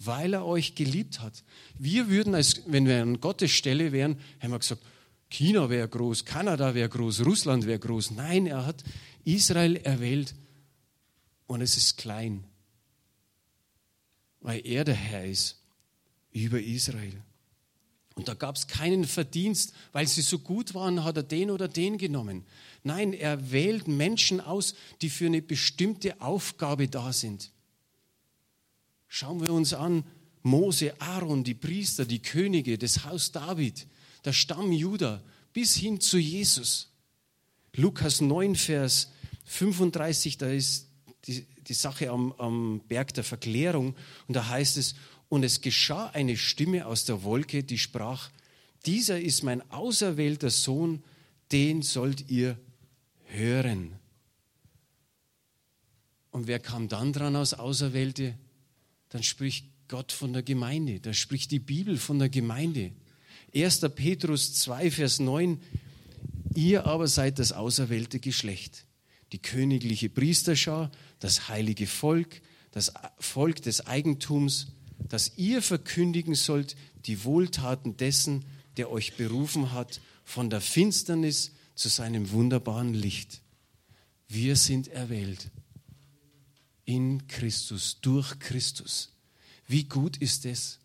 Weil 0.00 0.34
er 0.34 0.44
euch 0.44 0.74
geliebt 0.74 1.20
hat. 1.20 1.44
Wir 1.78 2.10
würden, 2.10 2.34
als, 2.34 2.62
wenn 2.66 2.86
wir 2.86 3.00
an 3.00 3.20
Gottes 3.20 3.52
Stelle 3.52 3.92
wären, 3.92 4.18
haben 4.40 4.50
wir 4.50 4.58
gesagt, 4.58 4.82
China 5.28 5.70
wäre 5.70 5.88
groß, 5.88 6.24
Kanada 6.24 6.74
wäre 6.74 6.88
groß, 6.88 7.24
Russland 7.24 7.66
wäre 7.66 7.78
groß. 7.78 8.10
Nein, 8.12 8.48
er 8.48 8.66
hat 8.66 8.82
Israel 9.24 9.76
erwählt 9.76 10.34
und 11.46 11.60
es 11.60 11.76
ist 11.76 11.96
klein 11.96 12.49
weil 14.40 14.66
er 14.66 14.84
der 14.84 14.94
Herr 14.94 15.24
ist 15.24 15.60
über 16.32 16.60
Israel. 16.60 17.22
Und 18.14 18.28
da 18.28 18.34
gab 18.34 18.56
es 18.56 18.66
keinen 18.66 19.04
Verdienst, 19.04 19.72
weil 19.92 20.06
sie 20.06 20.22
so 20.22 20.38
gut 20.38 20.74
waren, 20.74 21.04
hat 21.04 21.16
er 21.16 21.22
den 21.22 21.50
oder 21.50 21.68
den 21.68 21.96
genommen. 21.96 22.44
Nein, 22.82 23.12
er 23.12 23.50
wählt 23.50 23.88
Menschen 23.88 24.40
aus, 24.40 24.74
die 25.00 25.10
für 25.10 25.26
eine 25.26 25.42
bestimmte 25.42 26.20
Aufgabe 26.20 26.88
da 26.88 27.12
sind. 27.12 27.50
Schauen 29.08 29.40
wir 29.40 29.52
uns 29.52 29.72
an, 29.72 30.04
Mose, 30.42 31.00
Aaron, 31.00 31.44
die 31.44 31.54
Priester, 31.54 32.04
die 32.04 32.20
Könige, 32.20 32.78
das 32.78 33.04
Haus 33.04 33.32
David, 33.32 33.86
der 34.24 34.32
Stamm 34.32 34.72
Juda, 34.72 35.22
bis 35.52 35.74
hin 35.76 36.00
zu 36.00 36.18
Jesus. 36.18 36.92
Lukas 37.74 38.20
9, 38.20 38.54
Vers 38.56 39.10
35, 39.44 40.38
da 40.38 40.50
ist 40.50 40.89
die, 41.26 41.46
die 41.66 41.74
Sache 41.74 42.10
am, 42.10 42.32
am 42.32 42.80
Berg 42.88 43.14
der 43.14 43.24
Verklärung. 43.24 43.94
Und 44.26 44.34
da 44.34 44.48
heißt 44.48 44.76
es, 44.76 44.94
und 45.28 45.44
es 45.44 45.60
geschah 45.60 46.06
eine 46.08 46.36
Stimme 46.36 46.86
aus 46.86 47.04
der 47.04 47.22
Wolke, 47.22 47.62
die 47.62 47.78
sprach, 47.78 48.30
dieser 48.86 49.20
ist 49.20 49.42
mein 49.42 49.68
auserwählter 49.70 50.50
Sohn, 50.50 51.02
den 51.52 51.82
sollt 51.82 52.30
ihr 52.30 52.58
hören. 53.26 53.92
Und 56.30 56.46
wer 56.46 56.58
kam 56.58 56.88
dann 56.88 57.12
dran 57.12 57.36
als 57.36 57.54
Auserwählte? 57.54 58.34
Dann 59.08 59.22
spricht 59.22 59.66
Gott 59.88 60.12
von 60.12 60.32
der 60.32 60.42
Gemeinde, 60.42 61.00
da 61.00 61.12
spricht 61.12 61.50
die 61.50 61.58
Bibel 61.58 61.96
von 61.96 62.18
der 62.18 62.28
Gemeinde. 62.28 62.92
1. 63.54 63.80
Petrus 63.96 64.54
2, 64.54 64.90
Vers 64.92 65.18
9, 65.18 65.60
ihr 66.54 66.86
aber 66.86 67.08
seid 67.08 67.40
das 67.40 67.50
auserwählte 67.50 68.20
Geschlecht, 68.20 68.86
die 69.32 69.38
königliche 69.38 70.08
Priesterschar, 70.08 70.90
das 71.18 71.48
heilige 71.48 71.86
Volk, 71.86 72.42
das 72.72 72.92
Volk 73.18 73.62
des 73.62 73.86
Eigentums, 73.86 74.68
das 75.08 75.32
ihr 75.36 75.62
verkündigen 75.62 76.34
sollt 76.34 76.76
die 77.06 77.24
Wohltaten 77.24 77.96
dessen, 77.96 78.44
der 78.76 78.90
euch 78.90 79.16
berufen 79.16 79.72
hat, 79.72 80.00
von 80.24 80.50
der 80.50 80.60
Finsternis 80.60 81.52
zu 81.74 81.88
seinem 81.88 82.30
wunderbaren 82.30 82.94
Licht. 82.94 83.40
Wir 84.28 84.56
sind 84.56 84.88
erwählt 84.88 85.50
in 86.84 87.26
Christus, 87.26 87.98
durch 88.00 88.38
Christus. 88.38 89.12
Wie 89.66 89.84
gut 89.84 90.16
ist 90.16 90.44
es? 90.44 90.78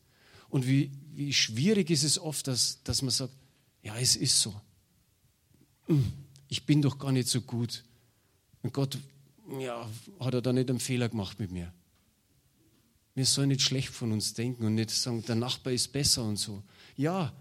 Und 0.49 0.67
wie, 0.67 0.91
wie 1.13 1.33
schwierig 1.33 1.89
ist 1.89 2.03
es 2.03 2.19
oft, 2.19 2.47
dass, 2.47 2.81
dass 2.83 3.01
man 3.01 3.11
sagt, 3.11 3.33
ja, 3.83 3.97
es 3.97 4.15
ist 4.15 4.39
so. 4.39 4.59
Hm, 5.87 6.13
ich 6.47 6.65
bin 6.65 6.81
doch 6.81 6.97
gar 6.97 7.11
nicht 7.11 7.27
so 7.27 7.41
gut 7.41 7.83
Und 8.65 8.73
Gott, 8.73 8.97
ja, 9.59 9.87
hat 10.19 10.33
er 10.33 10.41
da 10.41 10.51
nicht 10.51 10.71
einen 10.71 10.79
Fehler 10.79 11.07
gemacht 11.07 11.39
mit 11.39 11.51
mir? 11.51 11.71
Wir 13.13 13.27
sollen 13.27 13.49
nicht 13.49 13.61
schlecht 13.61 13.89
von 13.89 14.11
uns 14.11 14.33
denken 14.33 14.65
und 14.65 14.73
nicht 14.73 14.89
sagen, 14.89 15.23
der 15.23 15.35
Nachbar 15.35 15.71
ist 15.71 15.93
besser 15.93 16.23
und 16.23 16.37
so. 16.37 16.63
Ja, 16.97 17.31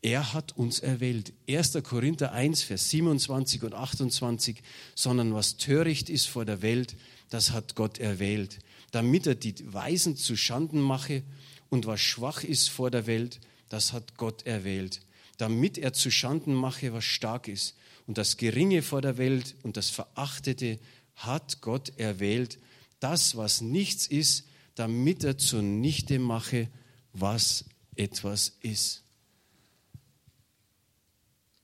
er 0.00 0.32
hat 0.32 0.56
uns 0.56 0.78
erwählt. 0.78 1.32
1. 1.48 1.76
Korinther 1.82 2.30
1, 2.30 2.62
Vers 2.62 2.90
27 2.90 3.64
und 3.64 3.74
28, 3.74 4.62
sondern 4.94 5.34
was 5.34 5.56
töricht 5.56 6.08
ist 6.08 6.28
vor 6.28 6.44
der 6.44 6.62
Welt, 6.62 6.94
das 7.28 7.50
hat 7.50 7.74
Gott 7.74 7.98
erwählt, 7.98 8.60
damit 8.92 9.26
er 9.26 9.34
die 9.34 9.74
Weisen 9.74 10.16
zu 10.16 10.36
Schanden 10.36 10.80
mache 10.80 11.24
und 11.68 11.86
was 11.86 12.00
schwach 12.00 12.44
ist 12.44 12.70
vor 12.70 12.92
der 12.92 13.08
Welt, 13.08 13.40
das 13.68 13.92
hat 13.92 14.16
Gott 14.16 14.46
erwählt, 14.46 15.00
damit 15.38 15.78
er 15.78 15.92
zu 15.92 16.12
Schanden 16.12 16.54
mache, 16.54 16.92
was 16.92 17.02
stark 17.02 17.48
ist. 17.48 17.74
Und 18.06 18.18
das 18.18 18.36
Geringe 18.36 18.82
vor 18.82 19.02
der 19.02 19.18
Welt 19.18 19.54
und 19.62 19.76
das 19.76 19.90
Verachtete 19.90 20.78
hat 21.14 21.60
Gott 21.60 21.98
erwählt, 21.98 22.58
das, 23.00 23.36
was 23.36 23.60
nichts 23.60 24.06
ist, 24.06 24.46
damit 24.74 25.24
er 25.24 25.38
zunichte 25.38 26.18
mache, 26.18 26.68
was 27.12 27.64
etwas 27.94 28.56
ist. 28.60 29.02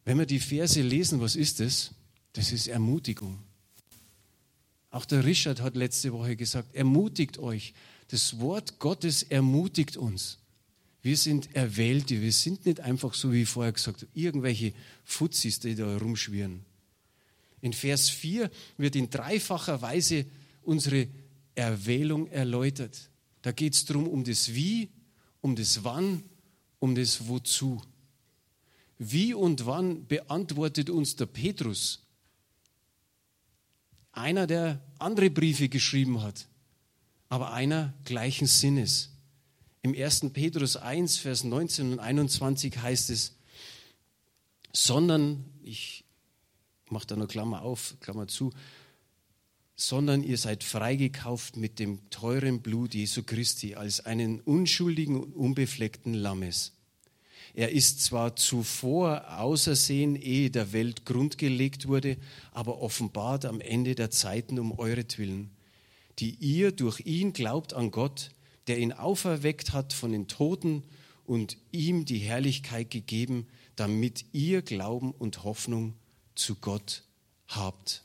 Wenn 0.04 0.18
wir 0.18 0.26
die 0.26 0.40
Verse 0.40 0.80
lesen, 0.80 1.20
was 1.20 1.36
ist 1.36 1.60
das? 1.60 1.92
Das 2.32 2.52
ist 2.52 2.66
Ermutigung. 2.66 3.42
Auch 4.90 5.04
der 5.04 5.24
Richard 5.24 5.60
hat 5.60 5.76
letzte 5.76 6.12
Woche 6.12 6.36
gesagt, 6.36 6.74
ermutigt 6.74 7.38
euch. 7.38 7.74
Das 8.08 8.40
Wort 8.40 8.78
Gottes 8.78 9.22
ermutigt 9.22 9.96
uns. 9.96 10.38
Wir 11.08 11.16
sind 11.16 11.56
Erwählte, 11.56 12.20
wir 12.20 12.32
sind 12.32 12.66
nicht 12.66 12.80
einfach 12.80 13.14
so 13.14 13.32
wie 13.32 13.46
vorher 13.46 13.72
gesagt, 13.72 14.06
irgendwelche 14.12 14.74
Fuzis, 15.06 15.58
die 15.58 15.74
da 15.74 15.96
rumschwirren. 15.96 16.66
In 17.62 17.72
Vers 17.72 18.10
4 18.10 18.50
wird 18.76 18.94
in 18.94 19.08
dreifacher 19.08 19.80
Weise 19.80 20.26
unsere 20.60 21.08
Erwählung 21.54 22.26
erläutert. 22.26 23.08
Da 23.40 23.52
geht 23.52 23.72
es 23.72 23.86
darum, 23.86 24.06
um 24.06 24.22
das 24.22 24.52
Wie, 24.52 24.90
um 25.40 25.56
das 25.56 25.82
Wann, 25.82 26.24
um 26.78 26.94
das 26.94 27.26
Wozu. 27.26 27.80
Wie 28.98 29.32
und 29.32 29.64
wann 29.64 30.06
beantwortet 30.08 30.90
uns 30.90 31.16
der 31.16 31.24
Petrus? 31.24 32.04
Einer, 34.12 34.46
der 34.46 34.84
andere 34.98 35.30
Briefe 35.30 35.70
geschrieben 35.70 36.20
hat, 36.20 36.48
aber 37.30 37.54
einer 37.54 37.94
gleichen 38.04 38.46
Sinnes. 38.46 39.17
Im 39.82 39.94
1. 39.94 40.30
Petrus 40.32 40.76
1, 40.76 41.18
Vers 41.18 41.44
19 41.44 41.92
und 41.92 41.98
21 42.00 42.78
heißt 42.78 43.10
es, 43.10 43.36
sondern, 44.72 45.44
ich 45.62 46.04
mache 46.88 47.06
da 47.06 47.16
noch 47.16 47.28
Klammer 47.28 47.62
auf, 47.62 47.96
Klammer 48.00 48.28
zu, 48.28 48.52
sondern 49.76 50.24
ihr 50.24 50.38
seid 50.38 50.64
freigekauft 50.64 51.56
mit 51.56 51.78
dem 51.78 52.10
teuren 52.10 52.60
Blut 52.60 52.94
Jesu 52.94 53.22
Christi 53.22 53.76
als 53.76 54.04
einen 54.04 54.40
unschuldigen 54.40 55.16
und 55.16 55.34
unbefleckten 55.34 56.14
Lammes. 56.14 56.72
Er 57.54 57.70
ist 57.70 58.02
zwar 58.02 58.34
zuvor 58.34 59.38
außersehen, 59.38 60.16
ehe 60.16 60.50
der 60.50 60.72
Welt 60.72 61.04
grundgelegt 61.04 61.86
wurde, 61.86 62.16
aber 62.52 62.80
offenbart 62.82 63.44
am 63.44 63.60
Ende 63.60 63.94
der 63.94 64.10
Zeiten 64.10 64.58
um 64.58 64.76
euretwillen, 64.76 65.50
die 66.18 66.34
ihr 66.40 66.72
durch 66.72 67.00
ihn 67.00 67.32
glaubt 67.32 67.72
an 67.72 67.92
Gott, 67.92 68.32
der 68.68 68.78
ihn 68.78 68.92
auferweckt 68.92 69.72
hat 69.72 69.92
von 69.92 70.12
den 70.12 70.28
Toten 70.28 70.82
und 71.24 71.56
ihm 71.72 72.04
die 72.04 72.18
Herrlichkeit 72.18 72.90
gegeben, 72.90 73.46
damit 73.76 74.24
ihr 74.32 74.62
Glauben 74.62 75.12
und 75.12 75.44
Hoffnung 75.44 75.94
zu 76.34 76.54
Gott 76.56 77.02
habt. 77.48 78.02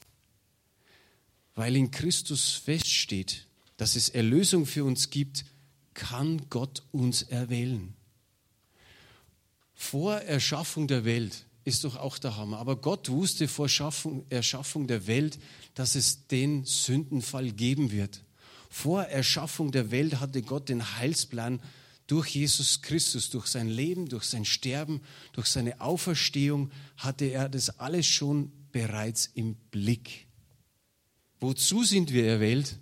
Weil 1.55 1.75
in 1.75 1.91
Christus 1.91 2.51
feststeht, 2.51 3.47
dass 3.77 3.95
es 3.95 4.09
Erlösung 4.09 4.65
für 4.65 4.83
uns 4.83 5.09
gibt, 5.09 5.45
kann 5.93 6.41
Gott 6.49 6.83
uns 6.91 7.21
erwählen 7.21 7.93
vor 9.83 10.15
Erschaffung 10.15 10.87
der 10.87 11.05
Welt 11.05 11.45
ist 11.65 11.83
doch 11.83 11.97
auch 11.97 12.17
der 12.17 12.37
Hammer. 12.37 12.57
Aber 12.57 12.77
Gott 12.77 13.09
wusste 13.09 13.47
vor 13.47 13.69
Schaffung, 13.69 14.25
Erschaffung 14.29 14.87
der 14.87 15.07
Welt, 15.07 15.39
dass 15.75 15.95
es 15.95 16.27
den 16.27 16.65
Sündenfall 16.65 17.51
geben 17.51 17.91
wird. 17.91 18.23
Vor 18.73 19.03
Erschaffung 19.03 19.71
der 19.71 19.91
Welt 19.91 20.19
hatte 20.19 20.41
Gott 20.41 20.67
den 20.67 20.97
Heilsplan 20.97 21.61
durch 22.07 22.29
Jesus 22.29 22.81
Christus, 22.81 23.29
durch 23.29 23.45
sein 23.45 23.67
Leben, 23.67 24.09
durch 24.09 24.23
sein 24.23 24.45
Sterben, 24.45 25.01
durch 25.33 25.45
seine 25.45 25.79
Auferstehung, 25.79 26.71
hatte 26.97 27.25
er 27.25 27.49
das 27.49 27.79
alles 27.79 28.07
schon 28.07 28.51
bereits 28.71 29.27
im 29.35 29.53
Blick. 29.69 30.25
Wozu 31.39 31.83
sind 31.83 32.13
wir 32.13 32.25
erwählt? 32.25 32.79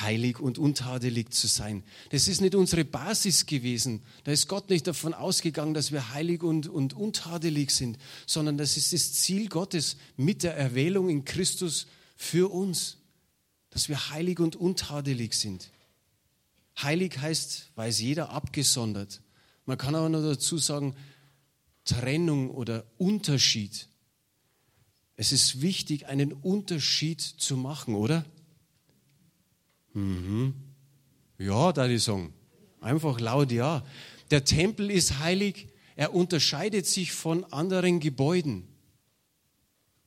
Heilig 0.00 0.40
und 0.40 0.58
untadelig 0.58 1.32
zu 1.32 1.46
sein. 1.46 1.82
Das 2.10 2.28
ist 2.28 2.40
nicht 2.40 2.54
unsere 2.54 2.84
Basis 2.84 3.46
gewesen. 3.46 4.02
Da 4.24 4.32
ist 4.32 4.48
Gott 4.48 4.70
nicht 4.70 4.86
davon 4.86 5.14
ausgegangen, 5.14 5.74
dass 5.74 5.92
wir 5.92 6.12
heilig 6.14 6.42
und, 6.42 6.68
und 6.68 6.94
untadelig 6.94 7.70
sind, 7.70 7.98
sondern 8.26 8.58
das 8.58 8.76
ist 8.76 8.92
das 8.92 9.12
Ziel 9.12 9.48
Gottes 9.48 9.96
mit 10.16 10.42
der 10.42 10.56
Erwählung 10.56 11.08
in 11.08 11.24
Christus 11.24 11.86
für 12.16 12.52
uns, 12.52 12.98
dass 13.70 13.88
wir 13.88 14.10
heilig 14.10 14.40
und 14.40 14.56
untadelig 14.56 15.34
sind. 15.34 15.70
Heilig 16.82 17.18
heißt, 17.18 17.70
weiß 17.76 18.00
jeder, 18.00 18.30
abgesondert. 18.30 19.20
Man 19.66 19.78
kann 19.78 19.94
aber 19.94 20.08
noch 20.08 20.22
dazu 20.22 20.58
sagen, 20.58 20.94
Trennung 21.84 22.50
oder 22.50 22.84
Unterschied. 22.98 23.88
Es 25.16 25.32
ist 25.32 25.60
wichtig, 25.60 26.06
einen 26.06 26.32
Unterschied 26.32 27.20
zu 27.20 27.56
machen, 27.56 27.94
oder? 27.94 28.24
Mhm. 29.94 30.54
Ja, 31.38 31.72
da 31.72 31.88
die 31.88 31.98
sagen. 31.98 32.32
Einfach 32.80 33.20
laut 33.20 33.50
ja. 33.52 33.84
Der 34.30 34.44
Tempel 34.44 34.90
ist 34.90 35.18
heilig, 35.18 35.68
er 35.96 36.14
unterscheidet 36.14 36.86
sich 36.86 37.12
von 37.12 37.44
anderen 37.52 38.00
Gebäuden. 38.00 38.66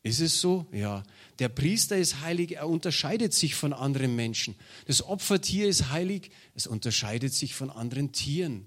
Ist 0.01 0.19
es 0.19 0.41
so? 0.41 0.67
Ja. 0.71 1.03
Der 1.39 1.49
Priester 1.49 1.97
ist 1.97 2.21
heilig, 2.21 2.57
er 2.57 2.67
unterscheidet 2.67 3.33
sich 3.33 3.55
von 3.55 3.73
anderen 3.73 4.15
Menschen. 4.15 4.55
Das 4.85 5.01
Opfertier 5.01 5.67
ist 5.67 5.89
heilig, 5.89 6.29
es 6.55 6.67
unterscheidet 6.67 7.33
sich 7.33 7.55
von 7.55 7.69
anderen 7.69 8.11
Tieren. 8.11 8.65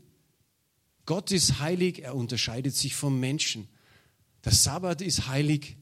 Gott 1.04 1.30
ist 1.30 1.60
heilig, 1.60 2.02
er 2.02 2.14
unterscheidet 2.16 2.74
sich 2.74 2.94
vom 2.94 3.20
Menschen. 3.20 3.68
Der 4.44 4.52
Sabbat 4.52 5.02
ist 5.02 5.28
heilig, 5.28 5.76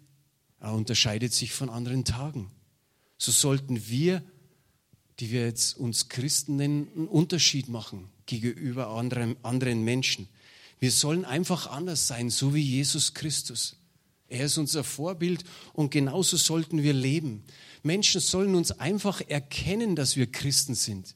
er 0.60 0.72
unterscheidet 0.72 1.32
sich 1.32 1.52
von 1.52 1.70
anderen 1.70 2.04
Tagen. 2.04 2.50
So 3.16 3.32
sollten 3.32 3.88
wir 3.88 4.22
die 5.20 5.30
wir 5.30 5.44
jetzt 5.46 5.76
uns 5.76 6.08
Christen 6.08 6.56
nennen, 6.56 6.88
einen 6.94 7.08
Unterschied 7.08 7.68
machen 7.68 8.08
gegenüber 8.26 8.88
anderen, 8.88 9.36
anderen 9.42 9.84
Menschen. 9.84 10.28
Wir 10.78 10.90
sollen 10.90 11.24
einfach 11.24 11.68
anders 11.68 12.06
sein, 12.06 12.30
so 12.30 12.54
wie 12.54 12.62
Jesus 12.62 13.14
Christus. 13.14 13.76
Er 14.28 14.46
ist 14.46 14.58
unser 14.58 14.84
Vorbild 14.84 15.44
und 15.72 15.90
genauso 15.90 16.36
sollten 16.36 16.82
wir 16.82 16.92
leben. 16.92 17.44
Menschen 17.82 18.20
sollen 18.20 18.54
uns 18.54 18.72
einfach 18.72 19.20
erkennen, 19.28 19.94
dass 19.94 20.16
wir 20.16 20.30
Christen 20.30 20.74
sind. 20.74 21.14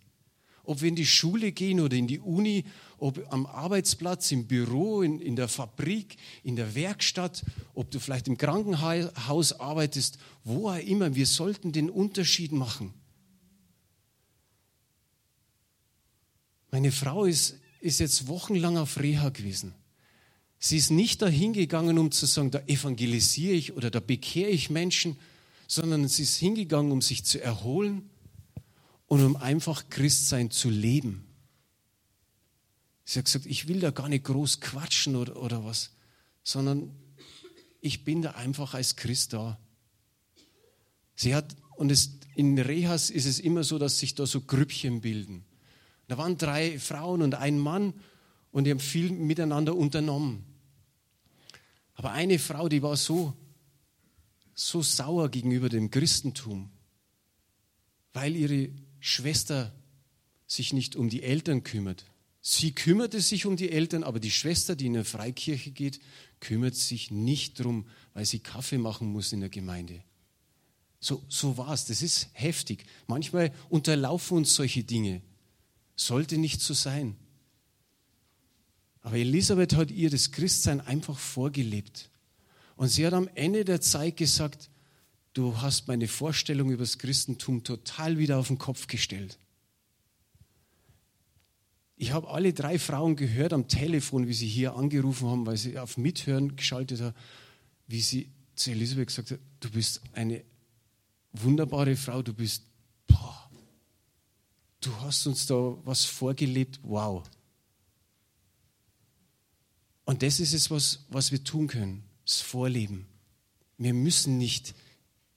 Ob 0.62 0.82
wir 0.82 0.88
in 0.88 0.96
die 0.96 1.06
Schule 1.06 1.50
gehen 1.50 1.80
oder 1.80 1.96
in 1.96 2.06
die 2.06 2.20
Uni, 2.20 2.64
ob 2.98 3.24
am 3.32 3.46
Arbeitsplatz, 3.46 4.30
im 4.32 4.46
Büro, 4.46 5.00
in, 5.02 5.18
in 5.18 5.34
der 5.34 5.48
Fabrik, 5.48 6.16
in 6.44 6.56
der 6.56 6.74
Werkstatt, 6.74 7.44
ob 7.74 7.90
du 7.90 7.98
vielleicht 7.98 8.28
im 8.28 8.36
Krankenhaus 8.36 9.58
arbeitest, 9.58 10.18
wo 10.44 10.68
auch 10.68 10.76
immer, 10.76 11.14
wir 11.14 11.26
sollten 11.26 11.72
den 11.72 11.88
Unterschied 11.88 12.52
machen. 12.52 12.92
Meine 16.78 16.92
Frau 16.92 17.24
ist, 17.24 17.56
ist 17.80 17.98
jetzt 17.98 18.28
wochenlang 18.28 18.76
auf 18.76 19.00
Reha 19.00 19.30
gewesen. 19.30 19.74
Sie 20.60 20.76
ist 20.76 20.92
nicht 20.92 21.22
dahin 21.22 21.52
gegangen, 21.52 21.98
um 21.98 22.12
zu 22.12 22.24
sagen, 22.24 22.52
da 22.52 22.60
evangelisiere 22.68 23.52
ich 23.54 23.72
oder 23.72 23.90
da 23.90 23.98
bekehre 23.98 24.50
ich 24.50 24.70
Menschen, 24.70 25.18
sondern 25.66 26.06
sie 26.06 26.22
ist 26.22 26.36
hingegangen, 26.36 26.92
um 26.92 27.02
sich 27.02 27.24
zu 27.24 27.42
erholen 27.42 28.08
und 29.08 29.24
um 29.24 29.34
einfach 29.34 29.90
Christsein 29.90 30.52
zu 30.52 30.70
leben. 30.70 31.24
Sie 33.04 33.18
hat 33.18 33.24
gesagt, 33.24 33.46
ich 33.46 33.66
will 33.66 33.80
da 33.80 33.90
gar 33.90 34.08
nicht 34.08 34.26
groß 34.26 34.60
quatschen 34.60 35.16
oder, 35.16 35.42
oder 35.42 35.64
was, 35.64 35.90
sondern 36.44 36.94
ich 37.80 38.04
bin 38.04 38.22
da 38.22 38.30
einfach 38.36 38.74
als 38.74 38.94
Christ 38.94 39.32
da. 39.32 39.58
Sie 41.16 41.34
hat, 41.34 41.56
und 41.74 41.90
es, 41.90 42.20
in 42.36 42.56
Rehas 42.56 43.10
ist 43.10 43.26
es 43.26 43.40
immer 43.40 43.64
so, 43.64 43.80
dass 43.80 43.98
sich 43.98 44.14
da 44.14 44.26
so 44.26 44.42
Grüppchen 44.42 45.00
bilden. 45.00 45.44
Da 46.08 46.18
waren 46.18 46.36
drei 46.38 46.78
Frauen 46.78 47.22
und 47.22 47.34
ein 47.34 47.58
Mann 47.58 47.94
und 48.50 48.64
die 48.64 48.70
haben 48.70 48.80
viel 48.80 49.12
miteinander 49.12 49.76
unternommen. 49.76 50.44
Aber 51.94 52.12
eine 52.12 52.38
Frau, 52.38 52.68
die 52.68 52.82
war 52.82 52.96
so, 52.96 53.34
so 54.54 54.82
sauer 54.82 55.28
gegenüber 55.30 55.68
dem 55.68 55.90
Christentum, 55.90 56.70
weil 58.12 58.34
ihre 58.34 58.70
Schwester 59.00 59.74
sich 60.46 60.72
nicht 60.72 60.96
um 60.96 61.10
die 61.10 61.22
Eltern 61.22 61.62
kümmert. 61.62 62.04
Sie 62.40 62.72
kümmerte 62.72 63.20
sich 63.20 63.46
um 63.46 63.56
die 63.56 63.70
Eltern, 63.70 64.02
aber 64.02 64.20
die 64.20 64.30
Schwester, 64.30 64.74
die 64.74 64.86
in 64.86 64.94
eine 64.94 65.04
Freikirche 65.04 65.70
geht, 65.70 66.00
kümmert 66.40 66.74
sich 66.74 67.10
nicht 67.10 67.60
drum, 67.60 67.86
weil 68.14 68.24
sie 68.24 68.38
Kaffee 68.38 68.78
machen 68.78 69.08
muss 69.08 69.32
in 69.32 69.40
der 69.40 69.50
Gemeinde. 69.50 70.02
So, 71.00 71.22
so 71.28 71.56
war 71.58 71.72
es. 71.72 71.84
Das 71.84 72.00
ist 72.00 72.28
heftig. 72.32 72.84
Manchmal 73.06 73.52
unterlaufen 73.68 74.38
uns 74.38 74.54
solche 74.54 74.82
Dinge. 74.82 75.20
Sollte 75.98 76.38
nicht 76.38 76.60
so 76.60 76.74
sein. 76.74 77.16
Aber 79.02 79.16
Elisabeth 79.16 79.74
hat 79.74 79.90
ihr 79.90 80.10
das 80.10 80.30
Christsein 80.30 80.80
einfach 80.80 81.18
vorgelebt. 81.18 82.08
Und 82.76 82.88
sie 82.88 83.04
hat 83.06 83.14
am 83.14 83.28
Ende 83.34 83.64
der 83.64 83.80
Zeit 83.80 84.16
gesagt, 84.16 84.70
du 85.32 85.60
hast 85.60 85.88
meine 85.88 86.06
Vorstellung 86.06 86.70
über 86.70 86.84
das 86.84 86.98
Christentum 86.98 87.64
total 87.64 88.18
wieder 88.18 88.38
auf 88.38 88.48
den 88.48 88.58
Kopf 88.58 88.86
gestellt. 88.86 89.38
Ich 91.96 92.12
habe 92.12 92.28
alle 92.28 92.52
drei 92.52 92.78
Frauen 92.78 93.16
gehört 93.16 93.52
am 93.52 93.66
Telefon, 93.66 94.28
wie 94.28 94.34
sie 94.34 94.46
hier 94.46 94.76
angerufen 94.76 95.28
haben, 95.28 95.46
weil 95.46 95.56
sie 95.56 95.78
auf 95.78 95.96
Mithören 95.96 96.54
geschaltet 96.54 97.00
haben, 97.00 97.16
wie 97.88 98.00
sie 98.00 98.30
zu 98.54 98.70
Elisabeth 98.70 99.08
gesagt 99.08 99.32
hat, 99.32 99.40
du 99.58 99.70
bist 99.70 100.00
eine 100.12 100.44
wunderbare 101.32 101.96
Frau, 101.96 102.22
du 102.22 102.34
bist, 102.34 102.62
boah, 103.08 103.37
du 104.80 104.94
hast 105.00 105.26
uns 105.26 105.46
da 105.46 105.76
was 105.84 106.04
vorgelebt, 106.04 106.80
wow. 106.82 107.28
Und 110.04 110.22
das 110.22 110.40
ist 110.40 110.54
es, 110.54 110.70
was, 110.70 111.04
was 111.08 111.32
wir 111.32 111.44
tun 111.44 111.66
können, 111.66 112.02
das 112.24 112.40
Vorleben. 112.40 113.06
Wir 113.76 113.94
müssen 113.94 114.38
nicht 114.38 114.74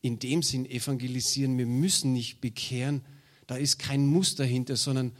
in 0.02 0.18
dem 0.20 0.42
Sinn 0.42 0.66
evangelisieren, 0.66 1.58
wir 1.58 1.66
müssen 1.66 2.14
nicht 2.14 2.42
bekehren, 2.42 3.02
da 3.48 3.58
ist 3.58 3.80
kein 3.80 4.08
Muss 4.08 4.36
dahinter, 4.36 4.78
sondern 4.78 5.12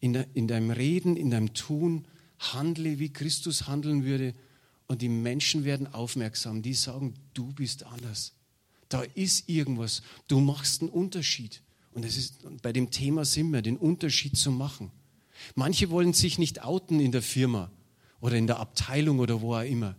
in, 0.00 0.14
de, 0.14 0.26
in 0.34 0.48
deinem 0.48 0.70
Reden, 0.70 1.16
in 1.16 1.30
deinem 1.30 1.54
Tun, 1.54 2.04
handle, 2.38 2.98
wie 2.98 3.12
Christus 3.12 3.68
handeln 3.68 4.04
würde. 4.04 4.34
Und 4.88 5.02
die 5.02 5.08
Menschen 5.08 5.64
werden 5.64 5.86
aufmerksam, 5.86 6.62
die 6.62 6.74
sagen, 6.74 7.14
du 7.32 7.52
bist 7.52 7.84
anders. 7.84 8.32
Da 8.88 9.02
ist 9.02 9.48
irgendwas. 9.48 10.02
Du 10.26 10.40
machst 10.40 10.82
einen 10.82 10.90
Unterschied. 10.90 11.62
Und 11.92 12.04
es 12.04 12.16
ist 12.16 12.62
bei 12.62 12.72
dem 12.72 12.90
Thema 12.90 13.24
sind 13.24 13.50
wir, 13.50 13.62
den 13.62 13.76
Unterschied 13.76 14.36
zu 14.36 14.50
machen. 14.50 14.90
Manche 15.54 15.90
wollen 15.90 16.12
sich 16.12 16.38
nicht 16.38 16.62
outen 16.62 17.00
in 17.00 17.12
der 17.12 17.22
Firma 17.22 17.70
oder 18.20 18.36
in 18.36 18.46
der 18.46 18.58
Abteilung 18.58 19.18
oder 19.18 19.40
wo 19.40 19.54
auch 19.54 19.64
immer. 19.64 19.96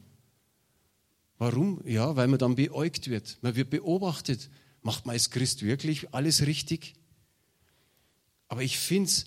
Warum? 1.38 1.82
Ja, 1.86 2.16
weil 2.16 2.28
man 2.28 2.40
dann 2.40 2.56
beäugt 2.56 3.10
wird. 3.10 3.40
Man 3.42 3.56
wird 3.56 3.70
beobachtet. 3.72 4.50
Macht 4.84 5.06
man 5.06 5.14
als 5.14 5.32
Christ 5.32 5.64
wirklich 5.64 6.14
alles 6.14 6.46
richtig? 6.46 6.94
Aber 8.48 8.62
ich 8.64 8.78
finde 8.78 9.10
es 9.10 9.26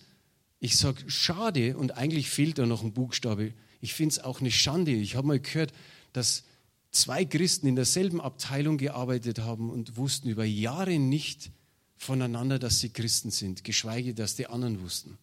ich 0.64 0.78
sage 0.78 1.10
schade 1.10 1.76
und 1.76 1.98
eigentlich 1.98 2.30
fehlt 2.30 2.56
da 2.56 2.64
noch 2.64 2.82
ein 2.82 2.94
Buchstabe. 2.94 3.52
Ich 3.82 3.92
finde 3.92 4.14
es 4.14 4.18
auch 4.18 4.40
eine 4.40 4.50
Schande. 4.50 4.92
Ich 4.92 5.14
habe 5.14 5.26
mal 5.26 5.38
gehört, 5.38 5.74
dass 6.14 6.44
zwei 6.90 7.26
Christen 7.26 7.66
in 7.66 7.76
derselben 7.76 8.18
Abteilung 8.18 8.78
gearbeitet 8.78 9.40
haben 9.40 9.68
und 9.68 9.98
wussten 9.98 10.30
über 10.30 10.46
Jahre 10.46 10.98
nicht 10.98 11.50
voneinander, 11.96 12.58
dass 12.58 12.80
sie 12.80 12.90
Christen 12.90 13.30
sind, 13.30 13.64
geschweige, 13.64 14.14
dass 14.14 14.36
die 14.36 14.46
anderen 14.46 14.80
wussten. 14.82 15.18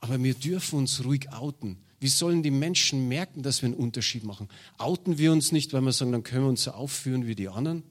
Aber 0.00 0.22
wir 0.22 0.34
dürfen 0.34 0.80
uns 0.80 1.04
ruhig 1.04 1.32
outen. 1.32 1.78
Wie 1.98 2.08
sollen 2.08 2.42
die 2.42 2.50
Menschen 2.50 3.08
merken, 3.08 3.42
dass 3.42 3.62
wir 3.62 3.68
einen 3.68 3.76
Unterschied 3.76 4.24
machen? 4.24 4.48
Outen 4.76 5.16
wir 5.16 5.32
uns 5.32 5.52
nicht, 5.52 5.72
weil 5.72 5.80
wir 5.80 5.92
sagen, 5.92 6.12
dann 6.12 6.22
können 6.22 6.44
wir 6.44 6.50
uns 6.50 6.64
so 6.64 6.72
aufführen 6.72 7.26
wie 7.26 7.34
die 7.34 7.48
anderen? 7.48 7.82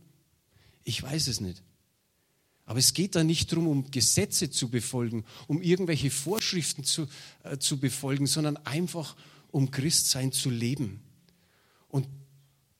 Ich 0.83 1.01
weiß 1.01 1.27
es 1.27 1.41
nicht. 1.41 1.63
Aber 2.65 2.79
es 2.79 2.93
geht 2.93 3.15
da 3.15 3.23
nicht 3.23 3.51
darum, 3.51 3.67
um 3.67 3.91
Gesetze 3.91 4.49
zu 4.49 4.69
befolgen, 4.69 5.25
um 5.47 5.61
irgendwelche 5.61 6.11
Vorschriften 6.11 6.83
zu, 6.83 7.07
äh, 7.43 7.57
zu 7.57 7.79
befolgen, 7.79 8.27
sondern 8.27 8.57
einfach 8.57 9.15
um 9.51 9.71
Christsein 9.71 10.31
zu 10.31 10.49
leben. 10.49 11.01
Und 11.89 12.07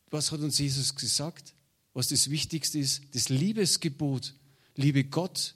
was 0.10 0.32
hat 0.32 0.40
uns 0.40 0.60
Jesus 0.60 0.96
gesagt? 0.96 1.54
Was 1.94 2.08
das 2.08 2.30
Wichtigste 2.30 2.80
ist, 2.80 3.02
das 3.14 3.30
Liebesgebot. 3.30 4.36
Liebe 4.76 5.04
Gott 5.04 5.56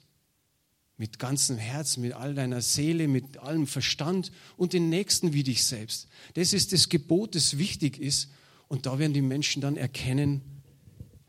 mit 0.96 1.18
ganzem 1.18 1.58
Herz, 1.58 1.96
mit 1.96 2.12
all 2.12 2.34
deiner 2.34 2.60
Seele, 2.60 3.06
mit 3.06 3.38
allem 3.38 3.66
Verstand 3.66 4.32
und 4.56 4.72
den 4.72 4.88
Nächsten 4.88 5.32
wie 5.32 5.44
dich 5.44 5.64
selbst. 5.64 6.08
Das 6.34 6.52
ist 6.52 6.72
das 6.72 6.88
Gebot, 6.88 7.34
das 7.36 7.56
wichtig 7.56 7.98
ist. 7.98 8.30
Und 8.66 8.84
da 8.84 8.98
werden 8.98 9.14
die 9.14 9.22
Menschen 9.22 9.62
dann 9.62 9.76
erkennen, 9.76 10.42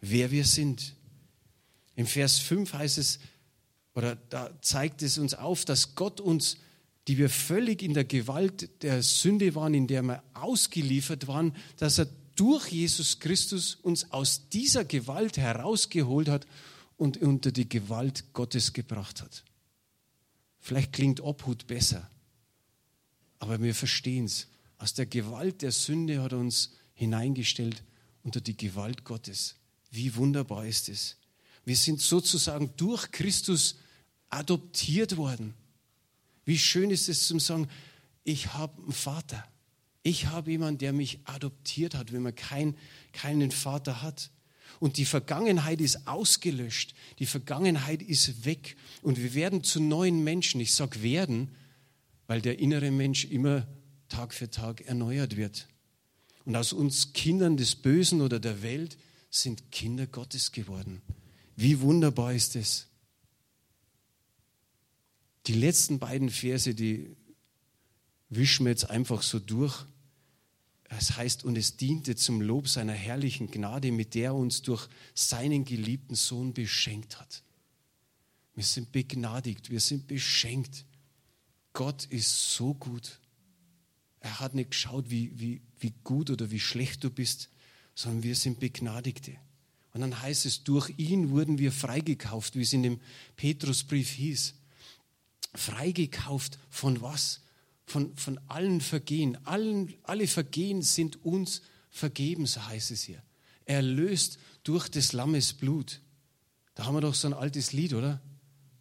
wer 0.02 0.32
wir 0.32 0.44
sind. 0.44 0.96
Im 1.96 2.08
Vers 2.08 2.40
5 2.40 2.74
heißt 2.74 2.98
es, 2.98 3.20
oder 3.94 4.16
da 4.16 4.50
zeigt 4.62 5.04
es 5.04 5.18
uns 5.18 5.34
auf, 5.34 5.66
dass 5.66 5.96
Gott 5.96 6.20
uns, 6.20 6.58
die 7.08 7.18
wir 7.18 7.30
völlig 7.30 7.82
in 7.84 7.94
der 7.94 8.06
Gewalt 8.06 8.70
der 8.82 9.04
Sünde 9.04 9.54
waren, 9.56 9.74
in 9.74 9.88
der 9.88 10.02
wir 10.02 10.24
ausgeliefert 10.34 11.28
waren, 11.28 11.56
dass 11.78 12.00
er 12.00 12.08
durch 12.36 12.70
Jesus 12.70 13.20
Christus 13.20 13.76
uns 13.76 14.12
aus 14.12 14.50
dieser 14.50 14.86
Gewalt 14.86 15.38
herausgeholt 15.38 16.30
hat 16.30 16.48
und 17.00 17.18
unter 17.18 17.52
die 17.52 17.68
Gewalt 17.68 18.34
Gottes 18.34 18.74
gebracht 18.74 19.22
hat. 19.22 19.46
Vielleicht 20.60 20.92
klingt 20.92 21.22
Obhut 21.22 21.66
besser, 21.66 22.10
aber 23.40 23.62
wir 23.62 23.74
verstehen 23.74 24.26
es. 24.26 24.48
Aus 24.78 24.94
der 24.94 25.06
Gewalt 25.06 25.62
der 25.62 25.72
Sünde 25.72 26.22
hat 26.22 26.34
er 26.34 26.40
uns 26.40 26.74
hineingestellt 26.94 27.84
unter 28.24 28.42
die 28.42 28.58
Gewalt 28.58 29.06
Gottes. 29.06 29.56
Wie 29.92 30.14
wunderbar 30.16 30.66
ist 30.66 30.90
es. 30.90 31.16
Wir 31.64 31.78
sind 31.78 32.02
sozusagen 32.02 32.74
durch 32.76 33.12
Christus 33.12 33.78
adoptiert 34.30 35.16
worden. 35.16 35.54
Wie 36.44 36.58
schön 36.58 36.92
ist 36.92 37.08
es 37.08 37.28
zum 37.28 37.40
sagen, 37.40 37.70
ich 38.26 38.54
habe 38.54 38.82
einen 38.82 38.92
Vater. 38.92 39.48
Ich 40.04 40.28
habe 40.28 40.52
jemanden, 40.52 40.80
der 40.80 40.92
mich 40.92 41.20
adoptiert 41.24 41.96
hat, 41.96 42.12
wenn 42.12 42.24
man 42.24 42.36
kein, 42.36 42.76
keinen 43.14 43.52
Vater 43.52 44.02
hat. 44.02 44.32
Und 44.80 44.98
die 44.98 45.06
Vergangenheit 45.06 45.82
ist 45.82 46.08
ausgelöscht. 46.08 46.94
Die 47.20 47.26
Vergangenheit 47.26 48.02
ist 48.02 48.46
weg. 48.46 48.78
Und 49.02 49.18
wir 49.18 49.34
werden 49.34 49.64
zu 49.64 49.82
neuen 49.82 50.24
Menschen. 50.24 50.62
Ich 50.62 50.74
sage 50.74 51.04
werden, 51.04 51.50
weil 52.28 52.42
der 52.42 52.60
innere 52.60 52.92
Mensch 52.92 53.26
immer 53.26 53.68
Tag 54.08 54.34
für 54.34 54.50
Tag 54.50 54.82
erneuert 54.82 55.36
wird. 55.36 55.68
Und 56.46 56.56
aus 56.56 56.74
uns 56.74 57.14
Kindern 57.14 57.58
des 57.58 57.76
Bösen 57.76 58.22
oder 58.22 58.40
der 58.40 58.64
Welt 58.64 58.98
sind 59.30 59.72
Kinder 59.72 60.08
Gottes 60.08 60.52
geworden. 60.52 61.02
Wie 61.56 61.82
wunderbar 61.82 62.34
ist 62.34 62.56
es. 62.56 62.88
Die 65.48 65.54
letzten 65.54 66.00
beiden 66.00 66.30
Verse, 66.30 66.74
die 66.74 67.16
wischen 68.30 68.66
wir 68.66 68.72
jetzt 68.72 68.90
einfach 68.90 69.22
so 69.22 69.40
durch. 69.40 69.86
Es 70.90 71.16
heißt, 71.16 71.44
und 71.44 71.56
es 71.56 71.78
diente 71.78 72.16
zum 72.16 72.42
Lob 72.42 72.68
seiner 72.68 72.94
herrlichen 72.94 73.52
Gnade, 73.52 73.92
mit 73.92 74.16
der 74.16 74.26
er 74.26 74.36
uns 74.36 74.64
durch 74.64 74.88
seinen 75.14 75.64
geliebten 75.64 76.16
Sohn 76.16 76.54
beschenkt 76.54 77.20
hat. 77.20 77.44
Wir 78.56 78.64
sind 78.64 78.92
begnadigt, 78.92 79.70
wir 79.70 79.80
sind 79.80 80.08
beschenkt. 80.08 80.86
Gott 81.74 82.06
ist 82.06 82.56
so 82.56 82.74
gut. 82.74 83.20
Er 84.20 84.40
hat 84.40 84.56
nicht 84.56 84.72
geschaut, 84.72 85.10
wie, 85.10 85.40
wie, 85.40 85.62
wie 85.80 85.94
gut 86.04 86.32
oder 86.32 86.50
wie 86.50 86.60
schlecht 86.60 87.04
du 87.04 87.12
bist, 87.12 87.50
sondern 87.94 88.24
wir 88.24 88.36
sind 88.36 88.60
Begnadigte. 88.60 89.38
Und 89.94 90.02
dann 90.02 90.22
heißt 90.22 90.46
es, 90.46 90.64
durch 90.64 90.92
ihn 90.98 91.30
wurden 91.30 91.60
wir 91.60 91.72
freigekauft, 91.72 92.56
wie 92.56 92.62
es 92.62 92.74
in 92.74 92.84
dem 92.84 93.00
Petrusbrief 93.36 94.10
hieß. 94.10 94.56
Freigekauft 95.54 96.60
von 96.70 97.02
was? 97.02 97.42
Von, 97.90 98.16
von 98.16 98.40
allen 98.48 98.82
Vergehen. 98.82 99.38
Allen, 99.46 99.94
alle 100.04 100.28
Vergehen 100.28 100.84
sind 100.84 101.26
uns 101.26 101.64
vergeben, 101.90 102.46
so 102.46 102.66
heißt 102.66 102.92
es 102.92 103.02
hier. 103.02 103.24
Erlöst 103.66 104.38
durch 104.64 104.90
des 104.90 105.12
Lammes 105.12 105.54
Blut. 105.54 106.02
Da 106.76 106.86
haben 106.86 106.96
wir 106.96 107.02
doch 107.02 107.16
so 107.16 107.28
ein 107.28 107.34
altes 107.34 107.74
Lied, 107.74 107.94
oder? 107.94 108.22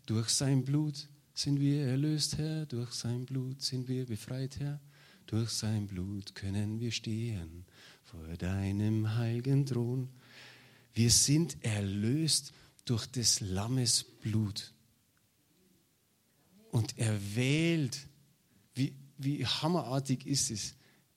Durch 0.05 0.29
sein 0.29 0.65
Blut 0.65 1.09
sind 1.33 1.59
wir 1.59 1.87
erlöst, 1.87 2.37
Herr. 2.37 2.67
Durch 2.67 2.93
sein 2.93 3.25
Blut 3.25 3.63
sind 3.63 3.89
wir 3.89 4.05
befreit, 4.05 4.59
Herr. 4.61 4.79
Durch 5.27 5.51
sein 5.51 5.87
Blut 5.87 6.35
können 6.35 6.81
wir 6.81 6.93
stehen 6.93 7.65
vor 8.03 8.27
deinem 8.37 9.17
heiligen 9.17 9.67
Thron. 9.67 10.09
Wir 10.95 11.11
sind 11.11 11.63
erlöst 11.65 12.53
durch 12.85 13.07
des 13.07 13.41
Lammes 13.41 14.05
Blut. 14.05 14.73
Und 16.71 16.99
er 16.99 17.19
wählt, 17.35 18.08
wie, 18.79 18.95
wie 19.19 19.45
hammerartig 19.45 20.27
ist 20.27 20.51
es, 20.51 20.75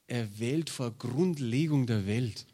er 0.08 0.40
wählt 0.40 0.70
vor 0.70 0.92
Grundlegung 0.92 1.88
der 1.88 2.06
Welt. 2.06 2.46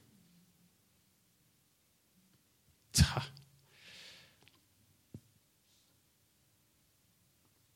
Tja. 2.94 3.26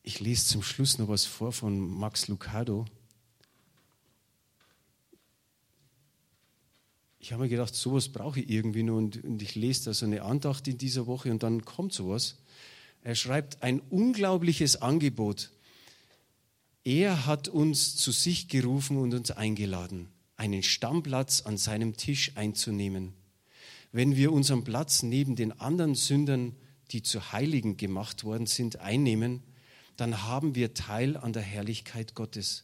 Ich 0.03 0.19
lese 0.19 0.45
zum 0.45 0.61
Schluss 0.61 0.97
noch 0.97 1.07
was 1.07 1.25
vor 1.25 1.51
von 1.51 1.79
Max 1.79 2.27
Lucado. 2.27 2.85
ich 7.21 7.31
habe 7.31 7.43
mir 7.43 7.49
gedacht, 7.49 7.75
sowas 7.75 8.09
brauche 8.09 8.39
ich 8.39 8.49
irgendwie 8.49 8.81
nur 8.81 8.97
und, 8.97 9.23
und 9.23 9.41
ich 9.43 9.53
lese 9.53 9.85
da 9.85 9.93
so 9.93 10.05
eine 10.05 10.23
Andacht 10.23 10.67
in 10.67 10.77
dieser 10.77 11.05
Woche 11.05 11.29
und 11.31 11.43
dann 11.43 11.63
kommt 11.63 11.93
sowas. 11.93 12.35
Er 13.03 13.15
schreibt 13.15 13.61
ein 13.61 13.79
unglaubliches 13.79 14.81
Angebot. 14.81 15.51
Er 16.83 17.27
hat 17.27 17.47
uns 17.47 17.95
zu 17.95 18.11
sich 18.11 18.47
gerufen 18.47 18.97
und 18.97 19.13
uns 19.13 19.29
eingeladen, 19.29 20.09
einen 20.35 20.63
Stammplatz 20.63 21.41
an 21.41 21.57
seinem 21.57 21.95
Tisch 21.95 22.31
einzunehmen. 22.35 23.13
Wenn 23.91 24.15
wir 24.15 24.31
unseren 24.31 24.63
Platz 24.63 25.03
neben 25.03 25.35
den 25.35 25.59
anderen 25.59 25.93
Sündern, 25.93 26.55
die 26.91 27.03
zu 27.03 27.31
Heiligen 27.31 27.77
gemacht 27.77 28.23
worden 28.23 28.47
sind, 28.47 28.79
einnehmen, 28.79 29.43
dann 29.95 30.23
haben 30.23 30.55
wir 30.55 30.73
Teil 30.73 31.17
an 31.17 31.33
der 31.33 31.43
Herrlichkeit 31.43 32.15
Gottes. 32.15 32.63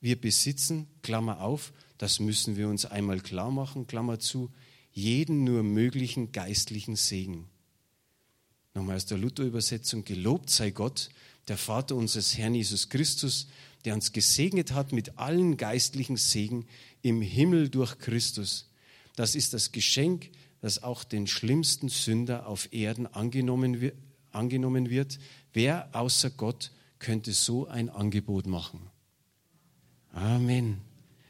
Wir 0.00 0.18
besitzen, 0.18 0.86
Klammer 1.02 1.40
auf, 1.40 1.72
das 1.98 2.20
müssen 2.20 2.56
wir 2.56 2.68
uns 2.68 2.86
einmal 2.86 3.20
klar 3.20 3.50
machen, 3.50 3.86
Klammer 3.86 4.18
zu, 4.18 4.50
jeden 4.92 5.44
nur 5.44 5.62
möglichen 5.62 6.32
geistlichen 6.32 6.96
Segen. 6.96 7.48
Nochmal 8.74 8.96
aus 8.96 9.06
der 9.06 9.18
Luther-Übersetzung, 9.18 10.04
gelobt 10.04 10.50
sei 10.50 10.70
Gott, 10.70 11.10
der 11.48 11.58
Vater 11.58 11.96
unseres 11.96 12.36
Herrn 12.38 12.54
Jesus 12.54 12.88
Christus, 12.88 13.48
der 13.84 13.94
uns 13.94 14.12
gesegnet 14.12 14.72
hat 14.72 14.92
mit 14.92 15.18
allen 15.18 15.56
geistlichen 15.56 16.16
Segen 16.16 16.66
im 17.02 17.20
Himmel 17.20 17.68
durch 17.68 17.98
Christus. 17.98 18.70
Das 19.16 19.34
ist 19.34 19.52
das 19.52 19.72
Geschenk, 19.72 20.30
das 20.60 20.82
auch 20.82 21.04
den 21.04 21.26
schlimmsten 21.26 21.88
Sünder 21.88 22.46
auf 22.46 22.72
Erden 22.72 23.06
angenommen 23.06 23.80
wird. 24.90 25.18
Wer 25.52 25.94
außer 25.94 26.30
Gott 26.30 26.70
könnte 26.98 27.32
so 27.32 27.66
ein 27.66 27.90
Angebot 27.90 28.46
machen? 28.46 28.90
Amen. 30.12 30.80